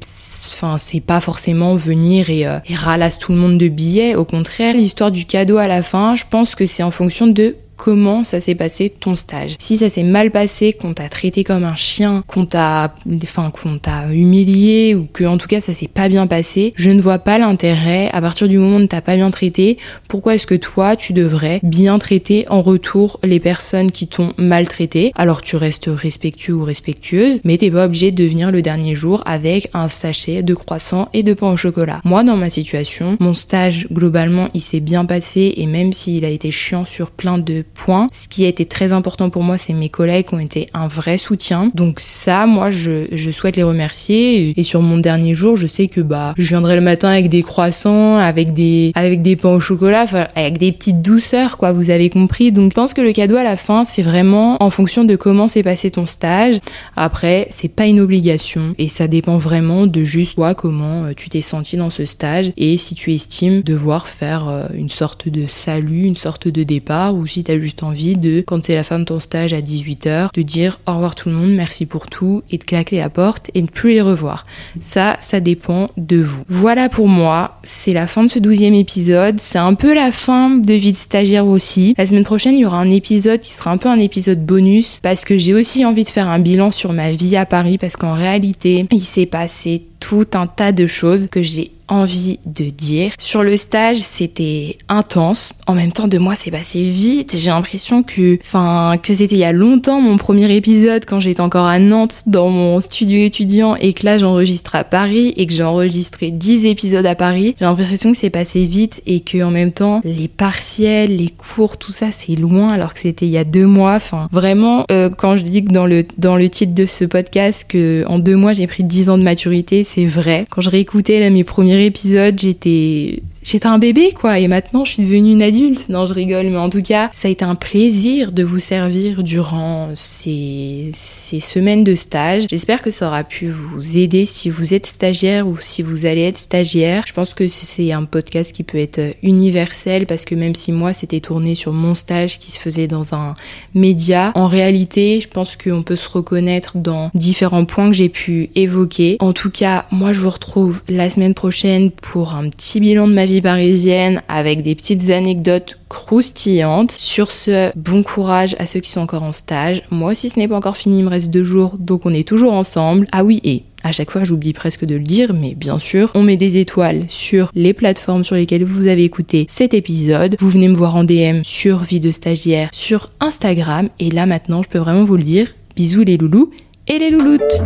enfin, 0.53 0.77
c'est 0.77 0.99
pas 0.99 1.21
forcément 1.21 1.75
venir 1.75 2.29
et, 2.29 2.41
et 2.41 2.75
ralasse 2.75 3.17
tout 3.17 3.31
le 3.31 3.37
monde 3.37 3.57
de 3.57 3.67
billets. 3.67 4.15
Au 4.15 4.25
contraire, 4.25 4.75
l'histoire 4.75 5.11
du 5.11 5.25
cadeau 5.25 5.57
à 5.57 5.67
la 5.67 5.81
fin, 5.81 6.15
je 6.15 6.23
pense 6.29 6.55
que 6.55 6.65
c'est 6.65 6.83
en 6.83 6.91
fonction 6.91 7.27
de 7.27 7.55
comment 7.81 8.23
ça 8.23 8.39
s'est 8.39 8.53
passé 8.53 8.91
ton 8.91 9.15
stage. 9.15 9.55
Si 9.57 9.77
ça 9.77 9.89
s'est 9.89 10.03
mal 10.03 10.29
passé, 10.29 10.71
qu'on 10.71 10.93
t'a 10.93 11.09
traité 11.09 11.43
comme 11.43 11.63
un 11.63 11.73
chien, 11.73 12.23
qu'on 12.27 12.45
t'a, 12.45 12.93
enfin, 13.23 13.49
qu'on 13.49 13.79
t'a 13.79 14.13
humilié 14.13 14.93
ou 14.93 15.07
que 15.11 15.23
en 15.23 15.39
tout 15.39 15.47
cas 15.47 15.61
ça 15.61 15.73
s'est 15.73 15.87
pas 15.87 16.07
bien 16.07 16.27
passé, 16.27 16.73
je 16.75 16.91
ne 16.91 17.01
vois 17.01 17.17
pas 17.17 17.39
l'intérêt. 17.39 18.11
À 18.13 18.21
partir 18.21 18.47
du 18.47 18.59
moment 18.59 18.77
où 18.77 18.85
t'as 18.85 19.01
pas 19.01 19.15
bien 19.15 19.31
traité, 19.31 19.79
pourquoi 20.07 20.35
est-ce 20.35 20.45
que 20.45 20.53
toi 20.53 20.95
tu 20.95 21.13
devrais 21.13 21.59
bien 21.63 21.97
traiter 21.97 22.45
en 22.49 22.61
retour 22.61 23.19
les 23.23 23.39
personnes 23.39 23.89
qui 23.89 24.05
t'ont 24.05 24.33
maltraité? 24.37 25.11
Alors 25.15 25.41
tu 25.41 25.55
restes 25.55 25.89
respectueux 25.91 26.53
ou 26.53 26.63
respectueuse, 26.63 27.39
mais 27.43 27.57
t'es 27.57 27.71
pas 27.71 27.85
obligé 27.85 28.11
de 28.11 28.23
venir 28.25 28.51
le 28.51 28.61
dernier 28.61 28.93
jour 28.93 29.23
avec 29.25 29.71
un 29.73 29.87
sachet 29.87 30.43
de 30.43 30.53
croissant 30.53 31.09
et 31.13 31.23
de 31.23 31.33
pain 31.33 31.47
au 31.47 31.57
chocolat. 31.57 32.01
Moi 32.03 32.23
dans 32.23 32.37
ma 32.37 32.51
situation, 32.51 33.17
mon 33.19 33.33
stage 33.33 33.87
globalement 33.91 34.49
il 34.53 34.61
s'est 34.61 34.81
bien 34.81 35.05
passé 35.05 35.55
et 35.57 35.65
même 35.65 35.93
s'il 35.93 36.25
a 36.25 36.29
été 36.29 36.51
chiant 36.51 36.85
sur 36.85 37.09
plein 37.09 37.39
de 37.39 37.65
point. 37.73 38.07
Ce 38.11 38.27
qui 38.27 38.45
a 38.45 38.47
été 38.47 38.65
très 38.65 38.91
important 38.91 39.29
pour 39.29 39.43
moi, 39.43 39.57
c'est 39.57 39.73
mes 39.73 39.89
collègues 39.89 40.27
qui 40.27 40.33
ont 40.33 40.39
été 40.39 40.67
un 40.73 40.87
vrai 40.87 41.17
soutien. 41.17 41.71
Donc 41.73 41.99
ça, 41.99 42.45
moi, 42.45 42.69
je, 42.69 43.31
souhaite 43.31 43.55
les 43.55 43.63
remercier. 43.63 44.53
Et 44.59 44.63
sur 44.63 44.81
mon 44.81 44.97
dernier 44.97 45.33
jour, 45.33 45.55
je 45.55 45.67
sais 45.67 45.87
que 45.87 46.01
bah, 46.01 46.33
je 46.37 46.47
viendrai 46.47 46.75
le 46.75 46.81
matin 46.81 47.09
avec 47.09 47.29
des 47.29 47.43
croissants, 47.43 48.15
avec 48.17 48.53
des, 48.53 48.91
avec 48.95 49.21
des 49.21 49.35
pains 49.35 49.51
au 49.51 49.59
chocolat, 49.59 50.05
avec 50.35 50.57
des 50.57 50.71
petites 50.71 51.01
douceurs, 51.01 51.57
quoi. 51.57 51.71
Vous 51.71 51.89
avez 51.89 52.09
compris. 52.09 52.51
Donc 52.51 52.71
je 52.71 52.75
pense 52.75 52.93
que 52.93 53.01
le 53.01 53.13
cadeau 53.13 53.37
à 53.37 53.43
la 53.43 53.55
fin, 53.55 53.83
c'est 53.83 54.01
vraiment 54.01 54.61
en 54.61 54.69
fonction 54.69 55.03
de 55.03 55.15
comment 55.15 55.47
s'est 55.47 55.63
passé 55.63 55.91
ton 55.91 56.05
stage. 56.05 56.59
Après, 56.95 57.47
c'est 57.49 57.69
pas 57.69 57.85
une 57.85 57.99
obligation 57.99 58.75
et 58.77 58.87
ça 58.87 59.07
dépend 59.07 59.37
vraiment 59.37 59.87
de 59.87 60.03
juste 60.03 60.35
toi 60.35 60.55
comment 60.55 61.03
euh, 61.03 61.13
tu 61.15 61.29
t'es 61.29 61.41
senti 61.41 61.77
dans 61.77 61.89
ce 61.89 62.05
stage 62.05 62.51
et 62.57 62.77
si 62.77 62.95
tu 62.95 63.13
estimes 63.13 63.61
devoir 63.61 64.07
faire 64.07 64.47
euh, 64.47 64.67
une 64.73 64.89
sorte 64.89 65.29
de 65.29 65.45
salut, 65.47 66.03
une 66.03 66.15
sorte 66.15 66.47
de 66.47 66.63
départ 66.63 67.15
ou 67.15 67.27
si 67.27 67.43
tu 67.43 67.51
as 67.51 67.57
juste 67.61 67.83
envie 67.83 68.15
de, 68.17 68.43
quand 68.45 68.65
c'est 68.65 68.75
la 68.75 68.83
fin 68.83 68.99
de 68.99 69.05
ton 69.05 69.19
stage 69.19 69.53
à 69.53 69.61
18h, 69.61 70.29
de 70.33 70.41
dire 70.41 70.79
au 70.87 70.93
revoir 70.93 71.15
tout 71.15 71.29
le 71.29 71.35
monde, 71.35 71.53
merci 71.53 71.85
pour 71.85 72.07
tout, 72.07 72.43
et 72.49 72.57
de 72.57 72.63
claquer 72.63 72.97
la 72.97 73.09
porte 73.09 73.49
et 73.53 73.61
de 73.61 73.69
plus 73.69 73.91
les 73.91 74.01
revoir. 74.01 74.45
Ça, 74.79 75.17
ça 75.19 75.39
dépend 75.39 75.87
de 75.97 76.17
vous. 76.17 76.43
Voilà 76.47 76.89
pour 76.89 77.07
moi, 77.07 77.59
c'est 77.63 77.93
la 77.93 78.07
fin 78.07 78.23
de 78.23 78.29
ce 78.29 78.39
douzième 78.39 78.73
épisode. 78.73 79.39
C'est 79.39 79.57
un 79.57 79.73
peu 79.73 79.93
la 79.93 80.11
fin 80.11 80.49
de 80.49 80.73
vie 80.73 80.91
de 80.91 80.97
stagiaire 80.97 81.47
aussi. 81.47 81.93
La 81.97 82.05
semaine 82.05 82.23
prochaine, 82.23 82.55
il 82.55 82.61
y 82.61 82.65
aura 82.65 82.79
un 82.79 82.91
épisode 82.91 83.39
qui 83.39 83.51
sera 83.51 83.71
un 83.71 83.77
peu 83.77 83.89
un 83.89 83.99
épisode 83.99 84.45
bonus, 84.45 84.99
parce 85.01 85.25
que 85.25 85.37
j'ai 85.37 85.53
aussi 85.53 85.85
envie 85.85 86.03
de 86.03 86.09
faire 86.09 86.29
un 86.29 86.39
bilan 86.39 86.71
sur 86.71 86.93
ma 86.93 87.11
vie 87.11 87.35
à 87.35 87.45
Paris, 87.45 87.77
parce 87.77 87.95
qu'en 87.95 88.13
réalité, 88.13 88.85
il 88.91 89.01
s'est 89.01 89.25
passé 89.25 89.83
tout 89.99 90.27
un 90.33 90.47
tas 90.47 90.71
de 90.71 90.87
choses 90.87 91.27
que 91.27 91.41
j'ai 91.41 91.71
envie 91.91 92.39
de 92.45 92.69
dire. 92.69 93.11
Sur 93.19 93.43
le 93.43 93.57
stage, 93.57 93.97
c'était 93.97 94.77
intense. 94.87 95.53
En 95.67 95.73
même 95.73 95.91
temps, 95.91 96.07
de 96.07 96.17
moi, 96.17 96.35
c'est 96.35 96.49
passé 96.49 96.81
vite. 96.81 97.33
J'ai 97.35 97.49
l'impression 97.49 98.01
que, 98.01 98.39
enfin, 98.41 98.95
que 99.01 99.13
c'était 99.13 99.35
il 99.35 99.39
y 99.41 99.43
a 99.43 99.51
longtemps 99.51 99.99
mon 99.99 100.17
premier 100.17 100.55
épisode 100.55 101.03
quand 101.05 101.19
j'étais 101.19 101.41
encore 101.41 101.65
à 101.65 101.79
Nantes 101.79 102.23
dans 102.27 102.49
mon 102.49 102.79
studio 102.79 103.23
étudiant 103.23 103.75
et 103.75 103.91
que 103.91 104.05
là, 104.05 104.17
j'enregistre 104.17 104.75
à 104.75 104.85
Paris 104.85 105.33
et 105.35 105.45
que 105.45 105.53
j'ai 105.53 105.63
enregistré 105.63 106.31
10 106.31 106.65
épisodes 106.65 107.05
à 107.05 107.15
Paris. 107.15 107.55
J'ai 107.59 107.65
l'impression 107.65 108.11
que 108.13 108.17
c'est 108.17 108.29
passé 108.29 108.63
vite 108.63 109.01
et 109.05 109.19
que 109.19 109.43
en 109.43 109.51
même 109.51 109.73
temps, 109.73 110.01
les 110.05 110.29
partiels, 110.29 111.17
les 111.17 111.29
cours, 111.29 111.77
tout 111.77 111.91
ça, 111.91 112.07
c'est 112.11 112.35
loin 112.35 112.69
alors 112.69 112.93
que 112.93 113.01
c'était 113.01 113.25
il 113.25 113.31
y 113.31 113.37
a 113.37 113.43
deux 113.43 113.65
mois. 113.65 113.95
Enfin, 113.95 114.29
vraiment, 114.31 114.85
euh, 114.91 115.09
quand 115.09 115.35
je 115.35 115.41
dis 115.41 115.63
que 115.63 115.73
dans 115.73 115.85
le, 115.85 116.03
dans 116.17 116.37
le 116.37 116.47
titre 116.47 116.73
de 116.73 116.85
ce 116.85 117.03
podcast 117.03 117.65
que 117.67 118.05
en 118.07 118.17
deux 118.17 118.37
mois, 118.37 118.53
j'ai 118.53 118.67
pris 118.67 118.83
10 118.83 119.09
ans 119.09 119.17
de 119.17 119.23
maturité, 119.23 119.83
c'est 119.83 120.05
vrai. 120.05 120.45
Quand 120.49 120.61
je 120.61 120.69
réécoutais 120.69 121.19
là 121.19 121.29
mes 121.29 121.43
premiers 121.43 121.80
épisodes, 121.85 122.39
j'étais 122.39 123.23
j'étais 123.43 123.67
un 123.67 123.79
bébé 123.79 124.11
quoi 124.11 124.39
et 124.39 124.47
maintenant 124.47 124.85
je 124.85 124.93
suis 124.93 125.03
devenue 125.03 125.31
une 125.31 125.43
adulte. 125.43 125.89
Non, 125.89 126.05
je 126.05 126.13
rigole, 126.13 126.47
mais 126.47 126.57
en 126.57 126.69
tout 126.69 126.81
cas, 126.81 127.09
ça 127.13 127.27
a 127.27 127.31
été 127.31 127.45
un 127.45 127.55
plaisir 127.55 128.31
de 128.31 128.43
vous 128.43 128.59
servir 128.59 129.23
durant 129.23 129.89
ces, 129.95 130.89
ces 130.93 131.39
semaines 131.39 131.83
de 131.83 131.95
stage. 131.95 132.45
J'espère 132.49 132.81
que 132.81 132.91
ça 132.91 133.07
aura 133.07 133.23
pu 133.23 133.47
vous 133.47 133.97
aider 133.97 134.25
si 134.25 134.49
vous 134.49 134.73
êtes 134.73 134.85
stagiaire 134.85 135.47
ou 135.47 135.57
si 135.59 135.81
vous 135.81 136.05
allez 136.05 136.23
être 136.23 136.37
stagiaire. 136.37 137.03
Je 137.07 137.13
pense 137.13 137.33
que 137.33 137.47
c'est 137.47 137.91
un 137.91 138.05
podcast 138.05 138.53
qui 138.53 138.63
peut 138.63 138.77
être 138.77 139.15
universel 139.23 140.05
parce 140.05 140.25
que 140.25 140.35
même 140.35 140.55
si 140.55 140.71
moi 140.71 140.93
c'était 140.93 141.19
tourné 141.19 141.55
sur 141.55 141.73
mon 141.73 141.95
stage 141.95 142.39
qui 142.39 142.51
se 142.51 142.59
faisait 142.59 142.87
dans 142.87 143.13
un 143.13 143.33
média, 143.73 144.31
en 144.35 144.47
réalité, 144.47 145.19
je 145.21 145.27
pense 145.27 145.55
qu'on 145.55 145.83
peut 145.83 145.95
se 145.95 146.09
reconnaître 146.09 146.77
dans 146.77 147.11
différents 147.13 147.65
points 147.65 147.89
que 147.89 147.95
j'ai 147.95 148.09
pu 148.09 148.49
évoquer. 148.55 149.17
En 149.19 149.33
tout 149.33 149.49
cas, 149.49 149.85
moi 149.91 150.11
je 150.13 150.21
vous 150.21 150.29
retrouve 150.29 150.81
la 150.89 151.09
semaine 151.09 151.33
prochaine 151.33 151.91
pour 151.91 152.35
un 152.35 152.49
petit 152.49 152.79
bilan 152.79 153.07
de 153.07 153.13
ma 153.13 153.25
parisienne 153.39 154.23
avec 154.27 154.63
des 154.63 154.75
petites 154.75 155.09
anecdotes 155.11 155.77
croustillantes. 155.87 156.91
Sur 156.91 157.31
ce, 157.31 157.71
bon 157.77 158.03
courage 158.03 158.55
à 158.59 158.65
ceux 158.65 158.79
qui 158.79 158.89
sont 158.89 159.01
encore 159.01 159.23
en 159.23 159.31
stage. 159.31 159.83
Moi 159.91 160.11
aussi, 160.11 160.29
ce 160.29 160.39
n'est 160.39 160.47
pas 160.47 160.57
encore 160.57 160.75
fini, 160.75 160.99
il 160.99 161.05
me 161.05 161.09
reste 161.09 161.29
deux 161.29 161.43
jours, 161.43 161.77
donc 161.77 162.05
on 162.05 162.13
est 162.13 162.27
toujours 162.27 162.53
ensemble. 162.53 163.05
Ah 163.11 163.23
oui, 163.23 163.39
et 163.43 163.63
à 163.83 163.91
chaque 163.91 164.11
fois, 164.11 164.23
j'oublie 164.23 164.53
presque 164.53 164.85
de 164.85 164.95
le 164.95 165.03
dire, 165.03 165.33
mais 165.33 165.55
bien 165.55 165.79
sûr, 165.79 166.11
on 166.13 166.23
met 166.23 166.37
des 166.37 166.57
étoiles 166.57 167.05
sur 167.07 167.51
les 167.55 167.73
plateformes 167.73 168.23
sur 168.23 168.35
lesquelles 168.35 168.63
vous 168.63 168.87
avez 168.87 169.03
écouté 169.03 169.45
cet 169.49 169.73
épisode. 169.73 170.35
Vous 170.39 170.49
venez 170.49 170.67
me 170.67 170.75
voir 170.75 170.95
en 170.95 171.03
DM 171.03 171.43
sur 171.43 171.79
Vie 171.79 171.99
de 171.99 172.11
Stagiaire 172.11 172.69
sur 172.73 173.09
Instagram. 173.19 173.89
Et 173.99 174.11
là, 174.11 174.25
maintenant, 174.25 174.63
je 174.63 174.69
peux 174.69 174.79
vraiment 174.79 175.03
vous 175.03 175.17
le 175.17 175.23
dire. 175.23 175.47
Bisous 175.75 176.03
les 176.03 176.17
loulous 176.17 176.51
et 176.87 176.99
les 176.99 177.09
louloutes 177.09 177.61